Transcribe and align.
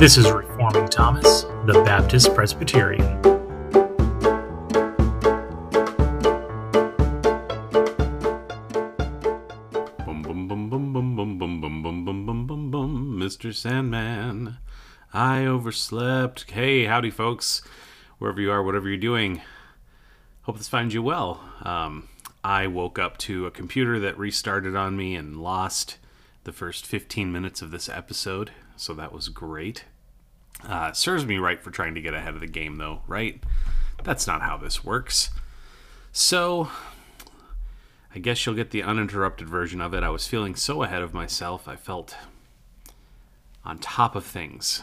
This 0.00 0.16
is 0.16 0.30
Reforming 0.30 0.88
Thomas, 0.88 1.42
the 1.66 1.82
Baptist 1.84 2.34
Presbyterian. 2.34 3.20
Bum 10.06 10.22
bum 10.22 10.48
bum 10.48 10.70
bum 10.70 10.92
bum 10.94 11.14
bum 11.14 11.38
bum 11.38 11.60
bum 11.60 11.82
bum 11.82 12.04
bum 12.06 12.24
bum 12.24 12.46
bum 12.46 12.70
bum 12.70 13.20
Mr. 13.20 13.54
Sandman. 13.54 14.56
I 15.12 15.44
overslept. 15.44 16.50
Hey, 16.50 16.86
howdy 16.86 17.10
folks. 17.10 17.60
Wherever 18.18 18.40
you 18.40 18.50
are, 18.50 18.62
whatever 18.62 18.88
you're 18.88 18.96
doing. 18.96 19.42
Hope 20.44 20.56
this 20.56 20.66
finds 20.66 20.94
you 20.94 21.02
well. 21.02 21.42
Um, 21.60 22.08
I 22.42 22.68
woke 22.68 22.98
up 22.98 23.18
to 23.18 23.44
a 23.44 23.50
computer 23.50 23.98
that 23.98 24.16
restarted 24.16 24.74
on 24.74 24.96
me 24.96 25.14
and 25.14 25.36
lost 25.36 25.98
the 26.44 26.52
first 26.52 26.86
15 26.86 27.30
minutes 27.30 27.60
of 27.60 27.70
this 27.70 27.86
episode, 27.90 28.52
so 28.76 28.94
that 28.94 29.12
was 29.12 29.28
great. 29.28 29.84
Uh, 30.66 30.92
serves 30.92 31.24
me 31.24 31.38
right 31.38 31.60
for 31.62 31.70
trying 31.70 31.94
to 31.94 32.00
get 32.00 32.14
ahead 32.14 32.34
of 32.34 32.40
the 32.40 32.46
game, 32.46 32.76
though, 32.76 33.00
right? 33.06 33.42
That's 34.04 34.26
not 34.26 34.42
how 34.42 34.56
this 34.56 34.84
works. 34.84 35.30
So, 36.12 36.70
I 38.14 38.18
guess 38.18 38.44
you'll 38.44 38.54
get 38.54 38.70
the 38.70 38.82
uninterrupted 38.82 39.48
version 39.48 39.80
of 39.80 39.94
it. 39.94 40.02
I 40.02 40.10
was 40.10 40.26
feeling 40.26 40.54
so 40.54 40.82
ahead 40.82 41.02
of 41.02 41.14
myself, 41.14 41.68
I 41.68 41.76
felt 41.76 42.16
on 43.64 43.78
top 43.78 44.14
of 44.16 44.24
things. 44.24 44.82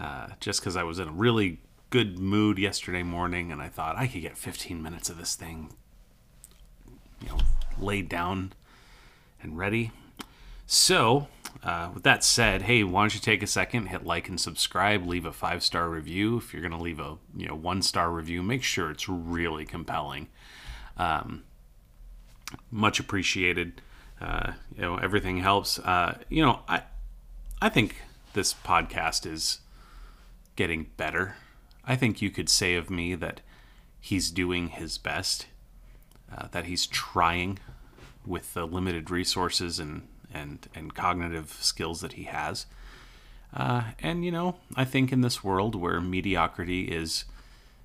Uh, 0.00 0.28
just 0.40 0.60
because 0.60 0.76
I 0.76 0.82
was 0.82 0.98
in 0.98 1.08
a 1.08 1.12
really 1.12 1.58
good 1.90 2.18
mood 2.18 2.58
yesterday 2.58 3.02
morning, 3.02 3.52
and 3.52 3.62
I 3.62 3.68
thought 3.68 3.96
I 3.96 4.06
could 4.06 4.22
get 4.22 4.36
15 4.36 4.82
minutes 4.82 5.08
of 5.10 5.18
this 5.18 5.36
thing, 5.36 5.72
you 7.20 7.28
know, 7.28 7.38
laid 7.78 8.08
down 8.08 8.52
and 9.42 9.56
ready. 9.56 9.92
So, 10.66 11.28
uh, 11.62 11.90
with 11.94 12.02
that 12.02 12.24
said, 12.24 12.62
hey, 12.62 12.82
why 12.82 13.02
don't 13.02 13.14
you 13.14 13.20
take 13.20 13.42
a 13.42 13.46
second, 13.46 13.86
hit 13.86 14.04
like 14.04 14.28
and 14.28 14.40
subscribe, 14.40 15.06
leave 15.06 15.24
a 15.24 15.32
five 15.32 15.62
star 15.62 15.88
review. 15.88 16.38
If 16.38 16.52
you're 16.52 16.62
going 16.62 16.72
to 16.72 16.82
leave 16.82 17.00
a 17.00 17.18
you 17.36 17.46
know 17.46 17.54
one 17.54 17.82
star 17.82 18.10
review, 18.10 18.42
make 18.42 18.62
sure 18.62 18.90
it's 18.90 19.08
really 19.08 19.64
compelling. 19.64 20.28
Um, 20.96 21.44
much 22.70 22.98
appreciated. 22.98 23.80
Uh, 24.20 24.52
you 24.76 24.82
know, 24.82 24.96
everything 24.96 25.38
helps. 25.38 25.78
Uh, 25.78 26.18
you 26.28 26.44
know, 26.44 26.60
I 26.68 26.82
I 27.60 27.68
think 27.68 28.02
this 28.32 28.54
podcast 28.54 29.26
is 29.26 29.60
getting 30.56 30.90
better. 30.96 31.36
I 31.84 31.96
think 31.96 32.22
you 32.22 32.30
could 32.30 32.48
say 32.48 32.74
of 32.74 32.90
me 32.90 33.14
that 33.16 33.40
he's 34.00 34.30
doing 34.30 34.68
his 34.68 34.98
best, 34.98 35.46
uh, 36.36 36.48
that 36.52 36.66
he's 36.66 36.86
trying 36.86 37.58
with 38.24 38.54
the 38.54 38.66
limited 38.66 39.10
resources 39.10 39.78
and 39.78 40.06
and 40.32 40.68
and 40.74 40.94
cognitive 40.94 41.56
skills 41.60 42.00
that 42.00 42.14
he 42.14 42.24
has. 42.24 42.66
Uh, 43.54 43.82
and 43.98 44.24
you 44.24 44.30
know, 44.30 44.56
I 44.76 44.84
think 44.84 45.12
in 45.12 45.20
this 45.20 45.44
world 45.44 45.74
where 45.74 46.00
mediocrity 46.00 46.84
is 46.84 47.24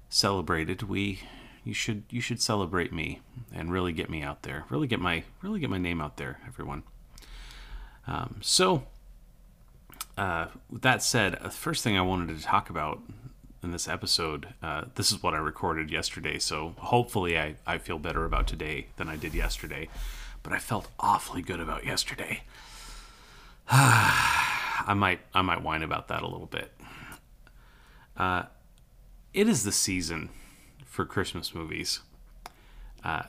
celebrated, 0.10 0.84
we 0.84 1.20
you 1.64 1.74
should 1.74 2.04
you 2.10 2.22
should 2.22 2.42
celebrate 2.42 2.94
me 2.94 3.20
and 3.54 3.72
really 3.72 3.92
get 3.92 4.10
me 4.10 4.24
out 4.24 4.44
there. 4.44 4.66
Really 4.70 4.88
get 4.88 5.00
my 5.00 5.24
really 5.42 5.60
get 5.60 5.70
my 5.70 5.78
name 5.78 6.02
out 6.02 6.18
there, 6.18 6.40
everyone. 6.48 6.84
Um, 8.08 8.38
so, 8.42 8.84
uh, 10.18 10.48
with 10.70 10.82
that 10.84 11.04
said, 11.04 11.38
the 11.44 11.50
first 11.50 11.84
thing 11.84 11.98
I 11.98 12.02
wanted 12.02 12.38
to 12.38 12.42
talk 12.42 12.70
about 12.70 13.02
in 13.62 13.72
this 13.72 13.90
episode, 13.90 14.48
uh, 14.64 14.86
this 14.96 15.12
is 15.12 15.22
what 15.22 15.34
I 15.34 15.38
recorded 15.38 15.92
yesterday. 15.92 16.40
So 16.40 16.74
hopefully, 16.78 17.38
I 17.38 17.56
I 17.66 17.78
feel 17.80 18.00
better 18.00 18.24
about 18.24 18.48
today 18.48 18.88
than 18.96 19.10
I 19.10 19.18
did 19.18 19.34
yesterday. 19.34 19.90
But 20.48 20.56
I 20.56 20.60
felt 20.60 20.88
awfully 20.98 21.42
good 21.42 21.60
about 21.60 21.86
yesterday. 21.86 22.44
I 23.70 24.94
might 24.96 25.20
I 25.34 25.42
might 25.42 25.62
whine 25.62 25.84
about 25.84 26.08
that 26.08 26.22
a 26.22 26.28
little 26.28 26.46
bit. 26.46 26.72
Uh, 28.16 28.44
it 29.34 29.50
is 29.50 29.66
the 29.66 29.74
season 29.74 30.30
for 30.86 31.04
Christmas 31.04 31.54
movies. 31.54 32.00
Uh, 33.04 33.24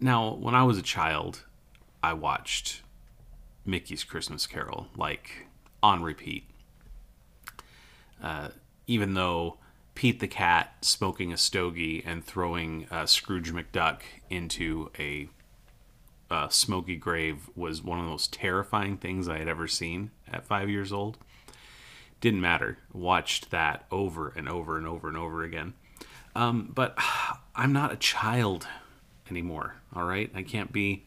now, 0.00 0.34
when 0.34 0.56
I 0.56 0.64
was 0.64 0.76
a 0.76 0.82
child, 0.82 1.44
I 2.02 2.14
watched 2.14 2.82
Mickey's 3.64 4.02
Christmas 4.02 4.48
Carol 4.48 4.88
like 4.96 5.46
on 5.84 6.02
repeat. 6.02 6.50
Uh, 8.20 8.48
even 8.88 9.14
though 9.14 9.58
Pete 9.94 10.18
the 10.18 10.26
Cat 10.26 10.78
smoking 10.80 11.32
a 11.32 11.36
stogie 11.36 12.02
and 12.04 12.24
throwing 12.24 12.88
uh, 12.90 13.06
Scrooge 13.06 13.52
McDuck 13.52 14.00
into 14.28 14.90
a 14.98 15.28
uh, 16.30 16.48
smoky 16.48 16.96
grave 16.96 17.50
was 17.56 17.82
one 17.82 17.98
of 17.98 18.04
the 18.04 18.10
most 18.10 18.32
terrifying 18.32 18.96
things 18.96 19.28
I 19.28 19.38
had 19.38 19.48
ever 19.48 19.66
seen 19.66 20.10
at 20.30 20.46
five 20.46 20.70
years 20.70 20.92
old. 20.92 21.18
Didn't 22.20 22.40
matter. 22.40 22.78
Watched 22.92 23.50
that 23.50 23.86
over 23.90 24.28
and 24.36 24.48
over 24.48 24.76
and 24.76 24.86
over 24.86 25.08
and 25.08 25.16
over 25.16 25.42
again. 25.42 25.74
Um, 26.36 26.70
but 26.74 26.96
I'm 27.56 27.72
not 27.72 27.92
a 27.92 27.96
child 27.96 28.66
anymore, 29.30 29.76
all 29.94 30.04
right? 30.04 30.30
I 30.34 30.42
can't 30.42 30.72
be 30.72 31.04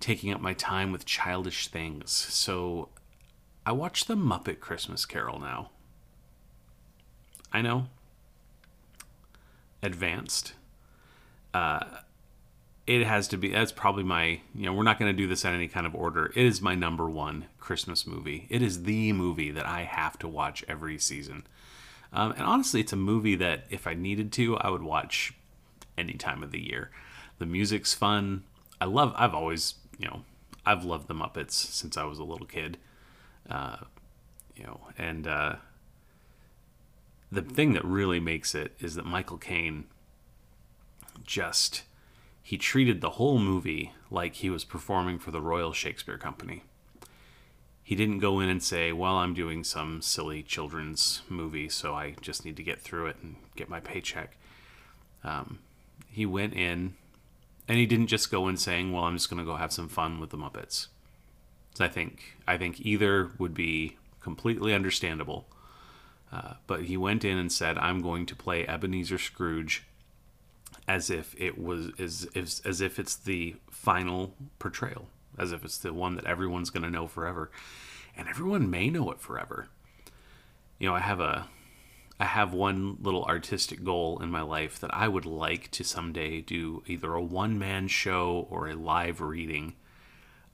taking 0.00 0.32
up 0.32 0.40
my 0.40 0.52
time 0.54 0.92
with 0.92 1.04
childish 1.04 1.68
things. 1.68 2.10
So 2.10 2.90
I 3.66 3.72
watch 3.72 4.04
the 4.04 4.14
Muppet 4.16 4.60
Christmas 4.60 5.04
Carol 5.04 5.40
now. 5.40 5.70
I 7.52 7.62
know. 7.62 7.86
Advanced. 9.82 10.52
Uh, 11.52 11.80
it 12.88 13.06
has 13.06 13.28
to 13.28 13.36
be 13.36 13.50
that's 13.50 13.70
probably 13.70 14.02
my 14.02 14.40
you 14.54 14.64
know 14.64 14.72
we're 14.72 14.82
not 14.82 14.98
going 14.98 15.14
to 15.14 15.16
do 15.16 15.26
this 15.28 15.44
in 15.44 15.52
any 15.54 15.68
kind 15.68 15.86
of 15.86 15.94
order. 15.94 16.32
It 16.34 16.46
is 16.46 16.62
my 16.62 16.74
number 16.74 17.08
one 17.08 17.44
christmas 17.60 18.06
movie. 18.06 18.46
It 18.48 18.62
is 18.62 18.84
the 18.84 19.12
movie 19.12 19.50
that 19.50 19.66
i 19.66 19.82
have 19.82 20.18
to 20.20 20.28
watch 20.28 20.64
every 20.66 20.98
season. 20.98 21.46
Um, 22.14 22.32
and 22.32 22.42
honestly 22.42 22.80
it's 22.80 22.94
a 22.94 22.96
movie 22.96 23.36
that 23.36 23.64
if 23.68 23.86
i 23.86 23.92
needed 23.92 24.32
to 24.32 24.56
i 24.56 24.70
would 24.70 24.82
watch 24.82 25.34
any 25.98 26.14
time 26.14 26.42
of 26.42 26.50
the 26.50 26.60
year. 26.66 26.90
The 27.38 27.46
music's 27.46 27.92
fun. 27.92 28.44
I 28.80 28.86
love 28.86 29.12
i've 29.16 29.34
always 29.34 29.74
you 29.98 30.08
know 30.08 30.22
i've 30.64 30.82
loved 30.82 31.08
the 31.08 31.14
muppets 31.14 31.52
since 31.52 31.98
i 31.98 32.04
was 32.04 32.18
a 32.18 32.24
little 32.24 32.46
kid. 32.46 32.78
Uh, 33.50 33.76
you 34.56 34.64
know 34.64 34.80
and 34.96 35.26
uh, 35.26 35.56
the 37.30 37.42
thing 37.42 37.74
that 37.74 37.84
really 37.84 38.18
makes 38.18 38.54
it 38.54 38.72
is 38.80 38.94
that 38.94 39.04
michael 39.04 39.36
caine 39.38 39.84
just 41.24 41.82
he 42.48 42.56
treated 42.56 43.02
the 43.02 43.10
whole 43.10 43.38
movie 43.38 43.92
like 44.10 44.36
he 44.36 44.48
was 44.48 44.64
performing 44.64 45.18
for 45.18 45.30
the 45.30 45.40
Royal 45.42 45.74
Shakespeare 45.74 46.16
Company. 46.16 46.62
He 47.82 47.94
didn't 47.94 48.20
go 48.20 48.40
in 48.40 48.48
and 48.48 48.62
say, 48.62 48.90
Well, 48.90 49.16
I'm 49.16 49.34
doing 49.34 49.62
some 49.62 50.00
silly 50.00 50.42
children's 50.42 51.20
movie, 51.28 51.68
so 51.68 51.92
I 51.92 52.14
just 52.22 52.46
need 52.46 52.56
to 52.56 52.62
get 52.62 52.80
through 52.80 53.08
it 53.08 53.16
and 53.22 53.36
get 53.54 53.68
my 53.68 53.80
paycheck. 53.80 54.38
Um, 55.22 55.58
he 56.10 56.24
went 56.24 56.54
in 56.54 56.94
and 57.68 57.76
he 57.76 57.84
didn't 57.84 58.06
just 58.06 58.30
go 58.30 58.48
in 58.48 58.56
saying, 58.56 58.92
Well, 58.92 59.04
I'm 59.04 59.18
just 59.18 59.28
going 59.28 59.40
to 59.40 59.44
go 59.44 59.56
have 59.56 59.70
some 59.74 59.90
fun 59.90 60.18
with 60.18 60.30
the 60.30 60.38
Muppets. 60.38 60.86
So 61.74 61.84
I 61.84 61.88
think, 61.88 62.38
I 62.46 62.56
think 62.56 62.80
either 62.80 63.30
would 63.36 63.52
be 63.52 63.98
completely 64.22 64.72
understandable. 64.72 65.48
Uh, 66.32 66.54
but 66.66 66.84
he 66.84 66.96
went 66.96 67.26
in 67.26 67.36
and 67.36 67.52
said, 67.52 67.76
I'm 67.76 68.00
going 68.00 68.24
to 68.24 68.34
play 68.34 68.66
Ebenezer 68.66 69.18
Scrooge 69.18 69.84
as 70.88 71.10
if 71.10 71.36
it 71.38 71.58
was 71.62 71.90
as, 71.98 72.26
as, 72.34 72.62
as 72.64 72.80
if 72.80 72.98
it's 72.98 73.14
the 73.14 73.54
final 73.70 74.34
portrayal, 74.58 75.06
as 75.38 75.52
if 75.52 75.64
it's 75.64 75.78
the 75.78 75.92
one 75.92 76.16
that 76.16 76.24
everyone's 76.24 76.70
going 76.70 76.82
to 76.82 76.90
know 76.90 77.06
forever, 77.06 77.50
and 78.16 78.26
everyone 78.26 78.70
may 78.70 78.88
know 78.88 79.10
it 79.10 79.20
forever. 79.20 79.68
You 80.78 80.88
know, 80.88 80.94
I 80.94 81.00
have 81.00 81.20
a 81.20 81.46
I 82.20 82.24
have 82.24 82.52
one 82.52 82.96
little 83.00 83.24
artistic 83.24 83.84
goal 83.84 84.20
in 84.20 84.30
my 84.30 84.40
life 84.40 84.80
that 84.80 84.92
I 84.92 85.06
would 85.06 85.24
like 85.24 85.70
to 85.72 85.84
someday 85.84 86.40
do 86.40 86.82
either 86.86 87.14
a 87.14 87.22
one 87.22 87.58
man 87.60 87.86
show 87.86 88.48
or 88.50 88.68
a 88.68 88.74
live 88.74 89.20
reading 89.20 89.74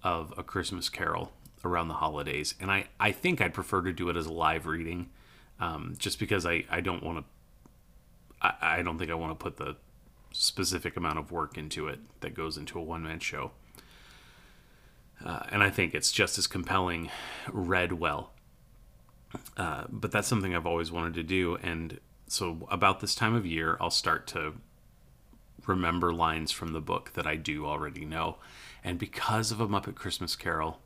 of 0.02 0.34
A 0.36 0.42
Christmas 0.42 0.90
Carol 0.90 1.32
around 1.64 1.88
the 1.88 1.94
holidays. 1.94 2.54
And 2.60 2.70
I, 2.70 2.88
I 3.00 3.12
think 3.12 3.40
I'd 3.40 3.54
prefer 3.54 3.80
to 3.80 3.94
do 3.94 4.10
it 4.10 4.16
as 4.16 4.26
a 4.26 4.32
live 4.32 4.66
reading 4.66 5.08
um, 5.58 5.94
just 5.96 6.18
because 6.18 6.44
I, 6.44 6.64
I 6.70 6.82
don't 6.82 7.02
want 7.02 7.18
to, 7.18 8.46
I, 8.46 8.80
I 8.80 8.82
don't 8.82 8.98
think 8.98 9.10
I 9.10 9.14
want 9.14 9.38
to 9.38 9.42
put 9.42 9.56
the 9.56 9.76
specific 10.34 10.96
amount 10.96 11.18
of 11.18 11.30
work 11.30 11.56
into 11.56 11.86
it 11.86 12.00
that 12.20 12.34
goes 12.34 12.58
into 12.58 12.78
a 12.78 12.82
one 12.82 13.02
man 13.02 13.20
show. 13.20 13.52
Uh, 15.24 15.44
and 15.50 15.62
I 15.62 15.70
think 15.70 15.94
it's 15.94 16.12
just 16.12 16.36
as 16.38 16.46
compelling 16.46 17.10
read 17.50 17.92
well. 17.92 18.32
Uh, 19.56 19.84
but 19.88 20.10
that's 20.10 20.28
something 20.28 20.54
I've 20.54 20.66
always 20.66 20.92
wanted 20.92 21.14
to 21.14 21.22
do. 21.22 21.56
And 21.62 22.00
so, 22.26 22.66
about 22.70 23.00
this 23.00 23.14
time 23.14 23.34
of 23.34 23.46
year, 23.46 23.76
I'll 23.80 23.90
start 23.90 24.26
to 24.28 24.54
remember 25.66 26.12
lines 26.12 26.50
from 26.52 26.72
the 26.72 26.80
book 26.80 27.12
that 27.14 27.26
I 27.26 27.36
do 27.36 27.66
already 27.66 28.04
know. 28.04 28.36
And 28.82 28.98
because 28.98 29.50
of 29.50 29.60
A 29.60 29.66
Muppet 29.66 29.94
Christmas 29.94 30.36
Carol, 30.36 30.80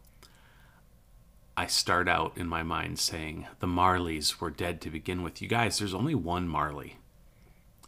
I 1.57 1.67
start 1.67 2.09
out 2.09 2.37
in 2.37 2.47
my 2.47 2.63
mind 2.63 2.99
saying, 2.99 3.47
The 3.61 3.67
Marleys 3.67 4.41
were 4.41 4.51
dead 4.51 4.81
to 4.83 4.91
begin 4.91 5.23
with. 5.23 5.43
You 5.43 5.49
guys, 5.49 5.79
there's 5.79 5.95
only 5.95 6.15
one 6.15 6.49
Marley 6.49 6.99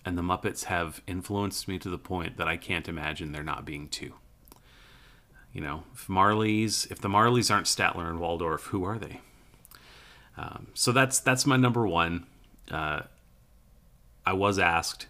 and 0.04 0.16
the 0.16 0.22
Muppets 0.22 0.64
have 0.64 1.02
influenced 1.06 1.68
me 1.68 1.78
to 1.78 1.90
the 1.90 1.98
point 1.98 2.36
that 2.36 2.48
I 2.48 2.56
can't 2.56 2.88
imagine 2.88 3.32
there 3.32 3.42
not 3.42 3.64
being 3.64 3.88
two. 3.88 4.14
You 5.52 5.60
know, 5.60 5.82
if 5.92 6.08
Marley's, 6.08 6.86
if 6.90 7.00
the 7.00 7.08
Marleys 7.08 7.52
aren't 7.52 7.66
Statler 7.66 8.08
and 8.08 8.20
Waldorf, 8.20 8.64
who 8.66 8.84
are 8.84 8.98
they? 8.98 9.20
Um, 10.36 10.68
so 10.74 10.92
that's 10.92 11.18
that's 11.18 11.44
my 11.44 11.56
number 11.56 11.86
one. 11.86 12.26
Uh, 12.70 13.02
I 14.24 14.32
was 14.32 14.58
asked, 14.58 15.06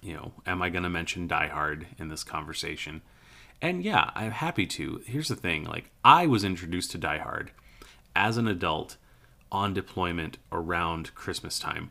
you 0.00 0.14
know, 0.14 0.32
am 0.46 0.62
I 0.62 0.70
going 0.70 0.84
to 0.84 0.88
mention 0.88 1.26
Die 1.26 1.48
Hard 1.48 1.86
in 1.98 2.08
this 2.08 2.22
conversation? 2.22 3.02
And 3.60 3.82
yeah, 3.82 4.10
I'm 4.14 4.30
happy 4.30 4.66
to. 4.66 5.02
Here's 5.06 5.28
the 5.28 5.36
thing: 5.36 5.64
like 5.64 5.90
I 6.04 6.26
was 6.26 6.44
introduced 6.44 6.92
to 6.92 6.98
Die 6.98 7.18
Hard 7.18 7.50
as 8.14 8.36
an 8.36 8.46
adult 8.46 8.96
on 9.50 9.74
deployment 9.74 10.38
around 10.52 11.14
Christmas 11.14 11.58
time. 11.58 11.90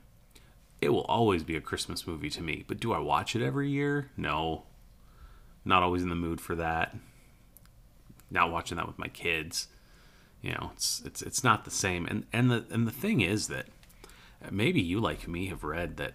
It 0.85 0.93
will 0.93 1.01
always 1.05 1.43
be 1.43 1.55
a 1.55 1.61
Christmas 1.61 2.05
movie 2.05 2.29
to 2.29 2.43
me, 2.43 2.63
but 2.67 2.79
do 2.79 2.93
I 2.93 2.99
watch 2.99 3.35
it 3.35 3.41
every 3.41 3.69
year? 3.71 4.11
No. 4.15 4.65
Not 5.65 5.81
always 5.81 6.03
in 6.03 6.09
the 6.09 6.15
mood 6.15 6.39
for 6.39 6.53
that. 6.55 6.95
Not 8.29 8.51
watching 8.51 8.77
that 8.77 8.85
with 8.85 8.99
my 8.99 9.07
kids. 9.07 9.67
You 10.43 10.51
know, 10.51 10.71
it's 10.75 11.01
it's 11.03 11.23
it's 11.23 11.43
not 11.43 11.65
the 11.65 11.71
same. 11.71 12.05
And 12.05 12.27
and 12.31 12.51
the 12.51 12.65
and 12.69 12.85
the 12.85 12.91
thing 12.91 13.21
is 13.21 13.47
that 13.47 13.65
maybe 14.51 14.79
you 14.79 14.99
like 14.99 15.27
me 15.27 15.47
have 15.47 15.63
read 15.63 15.97
that 15.97 16.13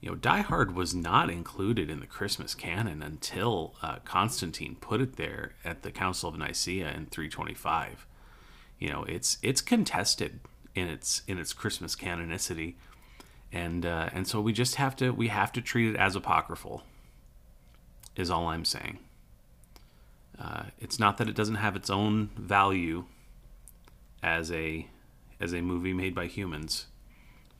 you 0.00 0.10
know 0.10 0.16
Die 0.16 0.40
Hard 0.40 0.74
was 0.74 0.96
not 0.96 1.30
included 1.30 1.88
in 1.88 2.00
the 2.00 2.06
Christmas 2.06 2.56
canon 2.56 3.04
until 3.04 3.76
uh, 3.82 3.98
Constantine 4.04 4.76
put 4.80 5.00
it 5.00 5.14
there 5.14 5.52
at 5.64 5.82
the 5.82 5.92
Council 5.92 6.28
of 6.28 6.36
Nicaea 6.36 6.88
in 6.88 7.06
325. 7.06 8.04
You 8.80 8.88
know, 8.90 9.04
it's 9.04 9.38
it's 9.42 9.60
contested 9.60 10.40
in 10.74 10.88
its 10.88 11.22
in 11.28 11.38
its 11.38 11.52
Christmas 11.52 11.94
canonicity, 11.94 12.74
and 13.52 13.84
uh, 13.84 14.08
and 14.12 14.26
so 14.26 14.40
we 14.40 14.52
just 14.52 14.76
have 14.76 14.96
to 14.96 15.10
we 15.12 15.28
have 15.28 15.52
to 15.52 15.60
treat 15.60 15.90
it 15.90 15.96
as 15.96 16.16
apocryphal. 16.16 16.82
Is 18.16 18.30
all 18.30 18.48
I'm 18.48 18.64
saying. 18.64 18.98
Uh, 20.38 20.64
it's 20.78 20.98
not 20.98 21.18
that 21.18 21.28
it 21.28 21.34
doesn't 21.34 21.56
have 21.56 21.76
its 21.76 21.88
own 21.90 22.30
value 22.36 23.04
as 24.22 24.50
a 24.50 24.86
as 25.40 25.52
a 25.52 25.60
movie 25.60 25.92
made 25.92 26.14
by 26.14 26.26
humans, 26.26 26.86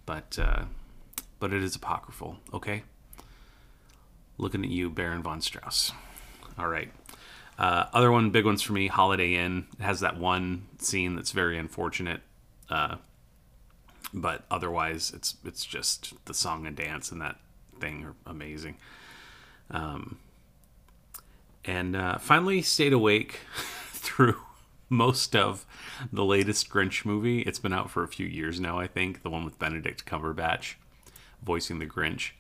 but 0.07 0.39
uh, 0.41 0.65
but 1.39 1.53
it 1.53 1.63
is 1.63 1.77
apocryphal. 1.77 2.39
Okay. 2.53 2.85
Looking 4.39 4.65
at 4.65 4.71
you, 4.71 4.91
Baron 4.91 5.23
von 5.23 5.41
Strauss. 5.41 5.93
All 6.59 6.69
right. 6.69 6.91
Uh, 7.59 7.85
other 7.93 8.11
one, 8.11 8.31
big 8.31 8.45
ones 8.45 8.63
for 8.63 8.73
me. 8.73 8.89
Holiday 8.89 9.35
Inn 9.35 9.67
it 9.79 9.83
has 9.83 10.01
that 10.01 10.17
one 10.17 10.67
scene 10.79 11.15
that's 11.15 11.33
very 11.33 11.59
unfortunate, 11.59 12.23
uh, 12.71 12.97
but 14.13 14.45
otherwise, 14.51 15.13
it's 15.15 15.37
it's 15.45 15.65
just 15.65 16.13
the 16.27 16.35
song 16.35 16.67
and 16.67 16.77
dance 16.77 17.11
and 17.11 17.21
that 17.21 17.37
thing 17.81 18.05
are 18.05 18.15
amazing. 18.27 18.77
Um, 19.71 20.19
and 21.65 21.97
uh, 21.97 22.19
finally, 22.19 22.63
stayed 22.63 22.93
awake 22.93 23.41
through 23.93 24.37
most 24.89 25.35
of 25.35 25.65
the 26.13 26.25
latest 26.25 26.69
Grinch 26.69 27.05
movie. 27.05 27.41
It's 27.41 27.59
been 27.59 27.73
out 27.73 27.91
for 27.91 28.03
a 28.03 28.09
few 28.09 28.27
years 28.27 28.61
now, 28.61 28.79
I 28.79 28.87
think. 28.87 29.23
The 29.23 29.31
one 29.31 29.45
with 29.45 29.59
Benedict 29.59 30.05
Cumberbatch 30.05 30.75
voicing 31.43 31.79
the 31.79 31.87
Grinch. 31.87 32.33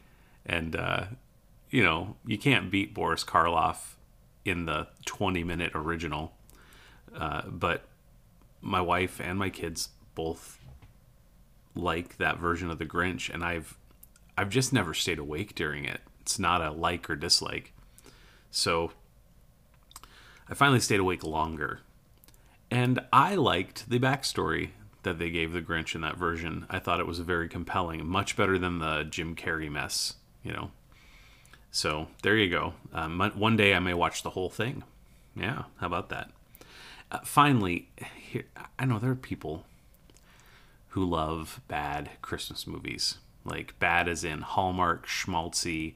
And, 0.45 0.77
uh, 0.77 1.05
you 1.71 1.83
know, 1.83 2.17
you 2.27 2.39
can't 2.39 2.71
beat 2.71 2.95
Boris 2.95 3.25
Karloff 3.25 3.95
in 4.45 4.67
the 4.67 4.89
20 5.07 5.45
minute 5.45 5.73
original. 5.75 6.33
Uh, 7.17 7.43
but 7.47 7.89
my 8.61 8.81
wife 8.81 9.21
and 9.21 9.39
my 9.39 9.51
kids 9.51 9.91
both 10.15 10.59
like 11.75 12.19
that 12.19 12.39
version 12.39 12.71
of 12.71 12.79
the 12.79 12.87
Grinch, 12.87 13.33
and 13.33 13.45
I've 13.45 13.77
I've 14.37 14.51
just 14.51 14.73
never 14.73 14.95
stayed 14.95 15.19
awake 15.19 15.55
during 15.55 15.85
it. 15.85 16.01
It's 16.21 16.39
not 16.39 16.63
a 16.63 16.71
like 16.71 17.09
or 17.11 17.17
dislike. 17.17 17.73
So 18.51 18.93
I 20.49 20.55
finally 20.55 20.81
stayed 20.81 21.01
awake 21.01 21.25
longer. 21.25 21.81
And 22.71 23.01
I 23.13 23.35
liked 23.35 23.91
the 23.91 23.99
backstory 23.99 24.71
that 25.03 25.19
they 25.19 25.31
gave 25.31 25.53
the 25.53 25.61
Grinch 25.61 25.95
in 25.95 26.01
that 26.03 26.17
version. 26.17 26.67
I 26.71 26.79
thought 26.79 27.01
it 27.01 27.07
was 27.07 27.19
very 27.19 27.49
compelling, 27.49 28.07
much 28.07 28.37
better 28.37 28.59
than 28.59 28.79
the 28.79 29.05
Jim 29.05 29.37
Carrey 29.37 29.71
mess, 29.71 30.15
you 30.43 30.53
know. 30.53 30.71
So 31.71 32.09
there 32.23 32.37
you 32.37 32.49
go. 32.51 32.75
Um, 32.93 33.19
one 33.35 33.57
day 33.57 33.75
I 33.75 33.79
may 33.79 33.95
watch 33.95 34.23
the 34.23 34.31
whole 34.31 34.51
thing. 34.51 34.85
Yeah, 35.35 35.65
how 35.79 35.87
about 35.87 36.09
that? 36.11 36.31
Uh, 37.11 37.21
finally, 37.25 37.89
here, 38.17 38.45
I 38.79 38.85
know 38.85 38.99
there 38.99 39.11
are 39.11 39.17
people 39.17 39.65
who 40.93 41.05
love 41.05 41.61
bad 41.69 42.11
Christmas 42.21 42.67
movies, 42.67 43.17
like 43.45 43.79
bad 43.79 44.09
as 44.09 44.25
in 44.25 44.43
Hallmark, 44.43 45.07
schmaltzy, 45.07 45.95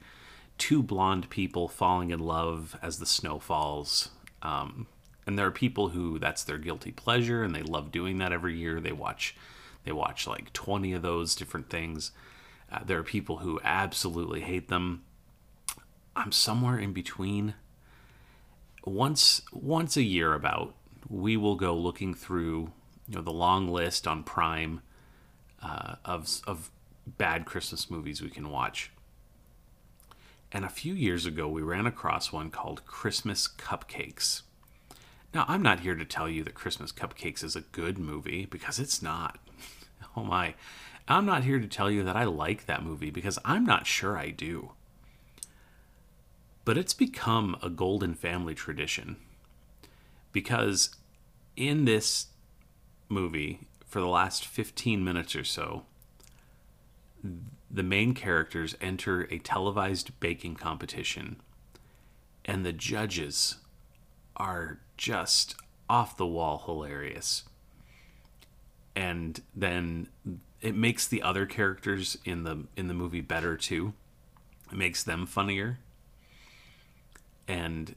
two 0.56 0.82
blonde 0.82 1.28
people 1.28 1.68
falling 1.68 2.10
in 2.10 2.18
love 2.18 2.78
as 2.80 2.98
the 2.98 3.04
snow 3.04 3.38
falls. 3.38 4.08
Um, 4.40 4.86
and 5.26 5.38
there 5.38 5.46
are 5.46 5.52
people 5.52 5.90
who 5.90 6.18
that's 6.18 6.44
their 6.44 6.56
guilty 6.56 6.92
pleasure 6.92 7.42
and 7.42 7.54
they 7.54 7.62
love 7.62 7.92
doing 7.92 8.16
that 8.18 8.32
every 8.32 8.56
year. 8.56 8.80
They 8.80 8.92
watch 8.92 9.36
they 9.84 9.92
watch 9.92 10.26
like 10.26 10.52
20 10.54 10.94
of 10.94 11.02
those 11.02 11.34
different 11.34 11.68
things. 11.68 12.12
Uh, 12.72 12.80
there 12.84 12.98
are 12.98 13.04
people 13.04 13.38
who 13.38 13.60
absolutely 13.62 14.40
hate 14.40 14.68
them. 14.68 15.04
I'm 16.16 16.32
somewhere 16.32 16.78
in 16.78 16.94
between. 16.94 17.54
Once 18.84 19.42
once 19.52 19.98
a 19.98 20.02
year 20.02 20.32
about 20.32 20.74
we 21.08 21.36
will 21.36 21.56
go 21.56 21.76
looking 21.76 22.14
through 22.14 22.72
you 23.06 23.16
know 23.16 23.22
the 23.22 23.30
long 23.30 23.68
list 23.68 24.06
on 24.06 24.22
prime 24.22 24.80
uh, 25.62 25.96
of 26.04 26.40
of 26.46 26.70
bad 27.06 27.44
christmas 27.44 27.90
movies 27.90 28.20
we 28.22 28.30
can 28.30 28.50
watch 28.50 28.90
and 30.52 30.64
a 30.64 30.68
few 30.68 30.94
years 30.94 31.26
ago 31.26 31.48
we 31.48 31.62
ran 31.62 31.86
across 31.86 32.32
one 32.32 32.50
called 32.50 32.84
christmas 32.86 33.48
cupcakes 33.48 34.42
now, 35.36 35.44
I'm 35.48 35.60
not 35.60 35.80
here 35.80 35.94
to 35.94 36.04
tell 36.06 36.30
you 36.30 36.42
that 36.44 36.54
Christmas 36.54 36.92
Cupcakes 36.92 37.44
is 37.44 37.54
a 37.54 37.60
good 37.60 37.98
movie 37.98 38.46
because 38.46 38.78
it's 38.78 39.02
not. 39.02 39.38
Oh 40.18 40.24
my. 40.24 40.54
I'm 41.08 41.26
not 41.26 41.44
here 41.44 41.58
to 41.58 41.66
tell 41.66 41.90
you 41.90 42.02
that 42.04 42.16
I 42.16 42.24
like 42.24 42.64
that 42.64 42.82
movie 42.82 43.10
because 43.10 43.38
I'm 43.44 43.66
not 43.66 43.86
sure 43.86 44.16
I 44.16 44.30
do. 44.30 44.72
But 46.64 46.78
it's 46.78 46.94
become 46.94 47.54
a 47.62 47.68
Golden 47.68 48.14
Family 48.14 48.54
tradition 48.54 49.16
because 50.32 50.96
in 51.54 51.84
this 51.84 52.28
movie, 53.10 53.60
for 53.96 54.00
the 54.00 54.06
last 54.06 54.44
15 54.44 55.02
minutes 55.02 55.34
or 55.34 55.42
so, 55.42 55.84
the 57.70 57.82
main 57.82 58.12
characters 58.12 58.76
enter 58.78 59.22
a 59.30 59.38
televised 59.38 60.20
baking 60.20 60.54
competition, 60.54 61.40
and 62.44 62.62
the 62.62 62.74
judges 62.74 63.54
are 64.36 64.80
just 64.98 65.54
off 65.88 66.14
the 66.18 66.26
wall 66.26 66.62
hilarious. 66.66 67.44
And 68.94 69.40
then 69.54 70.08
it 70.60 70.74
makes 70.74 71.08
the 71.08 71.22
other 71.22 71.46
characters 71.46 72.18
in 72.26 72.44
the 72.44 72.66
in 72.76 72.88
the 72.88 72.94
movie 72.94 73.22
better 73.22 73.56
too. 73.56 73.94
It 74.70 74.76
makes 74.76 75.02
them 75.02 75.24
funnier. 75.24 75.78
And 77.48 77.94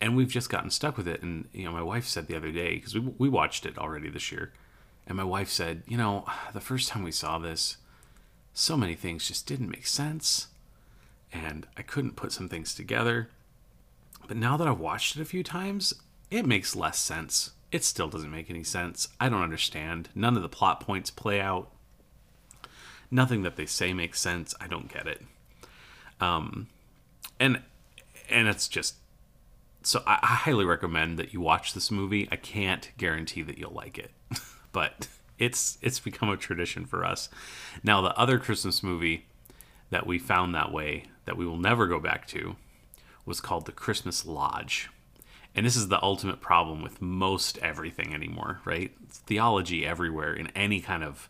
and 0.00 0.16
we've 0.16 0.30
just 0.30 0.48
gotten 0.48 0.70
stuck 0.70 0.96
with 0.96 1.06
it 1.06 1.20
and 1.20 1.50
you 1.52 1.66
know 1.66 1.72
my 1.72 1.82
wife 1.82 2.06
said 2.06 2.26
the 2.26 2.36
other 2.38 2.52
day 2.52 2.76
because 2.76 2.94
we 2.94 3.00
we 3.18 3.28
watched 3.28 3.66
it 3.66 3.76
already 3.76 4.08
this 4.08 4.32
year. 4.32 4.54
And 5.06 5.16
my 5.16 5.24
wife 5.24 5.48
said, 5.48 5.82
"You 5.86 5.96
know, 5.96 6.26
the 6.52 6.60
first 6.60 6.88
time 6.88 7.02
we 7.02 7.12
saw 7.12 7.38
this, 7.38 7.76
so 8.54 8.76
many 8.76 8.94
things 8.94 9.28
just 9.28 9.46
didn't 9.46 9.70
make 9.70 9.86
sense 9.86 10.48
and 11.32 11.66
I 11.76 11.82
couldn't 11.82 12.16
put 12.16 12.32
some 12.32 12.48
things 12.48 12.74
together." 12.74 13.30
But 14.28 14.36
now 14.36 14.56
that 14.56 14.68
I've 14.68 14.78
watched 14.78 15.16
it 15.16 15.22
a 15.22 15.26
few 15.26 15.42
times, 15.42 15.94
it 16.30 16.46
makes 16.46 16.76
less 16.76 16.98
sense. 16.98 17.50
It 17.70 17.84
still 17.84 18.08
doesn't 18.08 18.30
make 18.30 18.50
any 18.50 18.64
sense. 18.64 19.08
I 19.18 19.28
don't 19.28 19.42
understand. 19.42 20.10
None 20.14 20.36
of 20.36 20.42
the 20.42 20.48
plot 20.48 20.80
points 20.80 21.10
play 21.10 21.40
out. 21.40 21.70
Nothing 23.10 23.42
that 23.42 23.56
they 23.56 23.66
say 23.66 23.92
makes 23.92 24.20
sense. 24.20 24.54
I 24.60 24.66
don't 24.66 24.92
get 24.92 25.06
it. 25.06 25.22
Um, 26.20 26.68
and 27.40 27.62
and 28.30 28.48
it's 28.48 28.68
just 28.68 28.94
so 29.82 30.02
I, 30.06 30.18
I 30.22 30.26
highly 30.26 30.64
recommend 30.64 31.18
that 31.18 31.32
you 31.32 31.40
watch 31.40 31.74
this 31.74 31.90
movie. 31.90 32.28
I 32.30 32.36
can't 32.36 32.90
guarantee 32.96 33.42
that 33.42 33.58
you'll 33.58 33.72
like 33.72 33.98
it, 33.98 34.12
but 34.72 35.08
it's 35.38 35.78
it's 35.82 36.00
become 36.00 36.28
a 36.28 36.36
tradition 36.36 36.84
for 36.86 37.04
us. 37.04 37.28
Now 37.82 38.00
the 38.00 38.16
other 38.18 38.38
Christmas 38.38 38.82
movie 38.82 39.26
that 39.90 40.06
we 40.06 40.18
found 40.18 40.54
that 40.54 40.72
way 40.72 41.04
that 41.24 41.36
we 41.36 41.46
will 41.46 41.58
never 41.58 41.86
go 41.86 42.00
back 42.00 42.26
to 42.28 42.56
was 43.24 43.40
called 43.40 43.66
The 43.66 43.72
Christmas 43.72 44.26
Lodge. 44.26 44.88
And 45.54 45.66
this 45.66 45.76
is 45.76 45.88
the 45.88 46.02
ultimate 46.02 46.40
problem 46.40 46.82
with 46.82 47.02
most 47.02 47.58
everything 47.58 48.14
anymore, 48.14 48.60
right? 48.64 48.90
It's 49.04 49.18
theology 49.18 49.86
everywhere 49.86 50.32
in 50.32 50.48
any 50.48 50.80
kind 50.80 51.04
of 51.04 51.28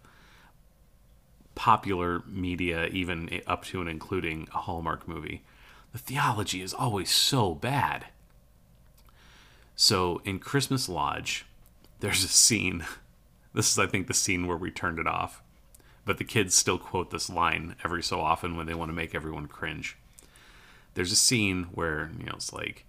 popular 1.55 2.23
media, 2.27 2.87
even 2.87 3.41
up 3.47 3.65
to 3.65 3.81
and 3.81 3.91
including 3.91 4.49
a 4.55 4.59
Hallmark 4.59 5.09
movie. 5.09 5.43
The 5.93 5.99
theology 5.99 6.63
is 6.63 6.73
always 6.73 7.11
so 7.11 7.55
bad. 7.55 8.07
So 9.75 10.23
in 10.25 10.39
Christmas 10.39 10.89
Lodge, 10.89 11.45
there's 12.01 12.25
a 12.25 12.29
scene. 12.29 12.85
This 13.55 13.71
is, 13.71 13.79
I 13.79 13.87
think, 13.87 14.07
the 14.07 14.15
scene 14.15 14.47
where 14.47 14.57
we 14.57 14.71
turned 14.71 14.99
it 14.99 15.07
off. 15.07 15.43
But 16.05 16.19
the 16.19 16.25
kids 16.25 16.55
still 16.55 16.79
quote 16.79 17.11
this 17.11 17.31
line 17.31 17.77
every 17.85 18.03
so 18.03 18.21
often 18.21 18.57
when 18.57 18.67
they 18.67 18.75
want 18.75 18.89
to 18.89 18.95
make 18.95 19.15
everyone 19.15 19.47
cringe. 19.47 19.97
There's 20.95 21.13
a 21.13 21.17
scene 21.17 21.65
where, 21.73 22.11
you 22.19 22.27
know, 22.27 22.33
it's 22.35 22.53
like, 22.53 22.85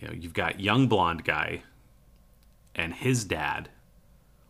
you 0.00 0.08
know, 0.08 0.14
you've 0.14 0.34
got 0.34 0.60
young 0.60 0.88
blonde 0.88 1.24
guy 1.24 1.62
and 2.74 2.94
his 2.94 3.24
dad 3.24 3.68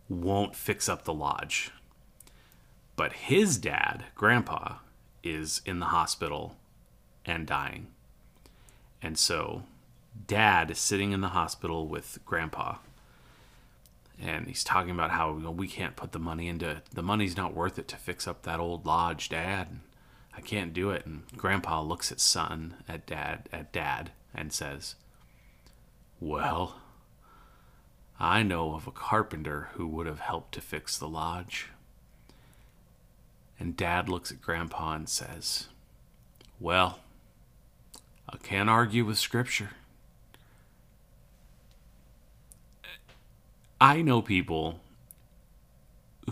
won't 0.09 0.55
fix 0.55 0.89
up 0.89 1.03
the 1.03 1.13
lodge. 1.13 1.71
But 2.95 3.13
his 3.13 3.57
dad, 3.57 4.05
grandpa, 4.15 4.77
is 5.23 5.61
in 5.65 5.79
the 5.79 5.87
hospital 5.87 6.57
and 7.25 7.47
dying. 7.47 7.87
And 9.01 9.17
so 9.17 9.63
dad 10.27 10.71
is 10.71 10.77
sitting 10.77 11.11
in 11.11 11.21
the 11.21 11.29
hospital 11.29 11.87
with 11.87 12.19
grandpa. 12.25 12.77
And 14.21 14.47
he's 14.47 14.63
talking 14.63 14.91
about 14.91 15.11
how 15.11 15.33
you 15.33 15.41
know, 15.41 15.51
we 15.51 15.67
can't 15.67 15.95
put 15.95 16.11
the 16.11 16.19
money 16.19 16.47
into 16.47 16.81
the 16.93 17.03
money's 17.03 17.35
not 17.35 17.53
worth 17.53 17.77
it 17.77 17.87
to 17.89 17.97
fix 17.97 18.27
up 18.27 18.43
that 18.43 18.59
old 18.59 18.85
lodge, 18.85 19.29
dad. 19.29 19.67
And 19.69 19.79
I 20.35 20.41
can't 20.41 20.73
do 20.73 20.91
it. 20.91 21.05
And 21.05 21.23
grandpa 21.35 21.81
looks 21.81 22.11
at 22.11 22.19
son, 22.19 22.75
at 22.87 23.05
dad, 23.05 23.49
at 23.51 23.73
dad 23.73 24.11
and 24.33 24.53
says, 24.53 24.95
"Well, 26.19 26.79
I 28.19 28.43
know 28.43 28.75
of 28.75 28.87
a 28.87 28.91
carpenter 28.91 29.69
who 29.73 29.87
would 29.87 30.07
have 30.07 30.19
helped 30.19 30.53
to 30.53 30.61
fix 30.61 30.97
the 30.97 31.09
lodge." 31.09 31.69
And 33.59 33.77
dad 33.77 34.09
looks 34.09 34.31
at 34.31 34.41
grandpa 34.41 34.93
and 34.93 35.07
says, 35.07 35.67
Well, 36.59 36.99
I 38.27 38.37
can't 38.37 38.69
argue 38.69 39.05
with 39.05 39.17
scripture. 39.17 39.71
I 43.79 44.01
know 44.01 44.21
people 44.21 44.79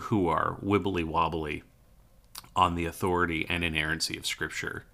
who 0.00 0.28
are 0.28 0.56
wibbly 0.64 1.04
wobbly 1.04 1.62
on 2.56 2.74
the 2.74 2.86
authority 2.86 3.46
and 3.48 3.64
inerrancy 3.64 4.16
of 4.16 4.26
scripture, 4.26 4.84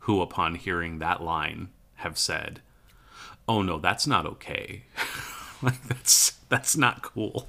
who, 0.00 0.20
upon 0.20 0.54
hearing 0.54 0.98
that 0.98 1.22
line, 1.22 1.68
have 1.96 2.18
said, 2.18 2.60
Oh 3.48 3.62
no, 3.62 3.78
that's 3.78 4.06
not 4.06 4.26
okay. 4.26 4.84
like 5.62 5.82
that's 5.84 6.32
that's 6.48 6.76
not 6.76 7.02
cool. 7.02 7.48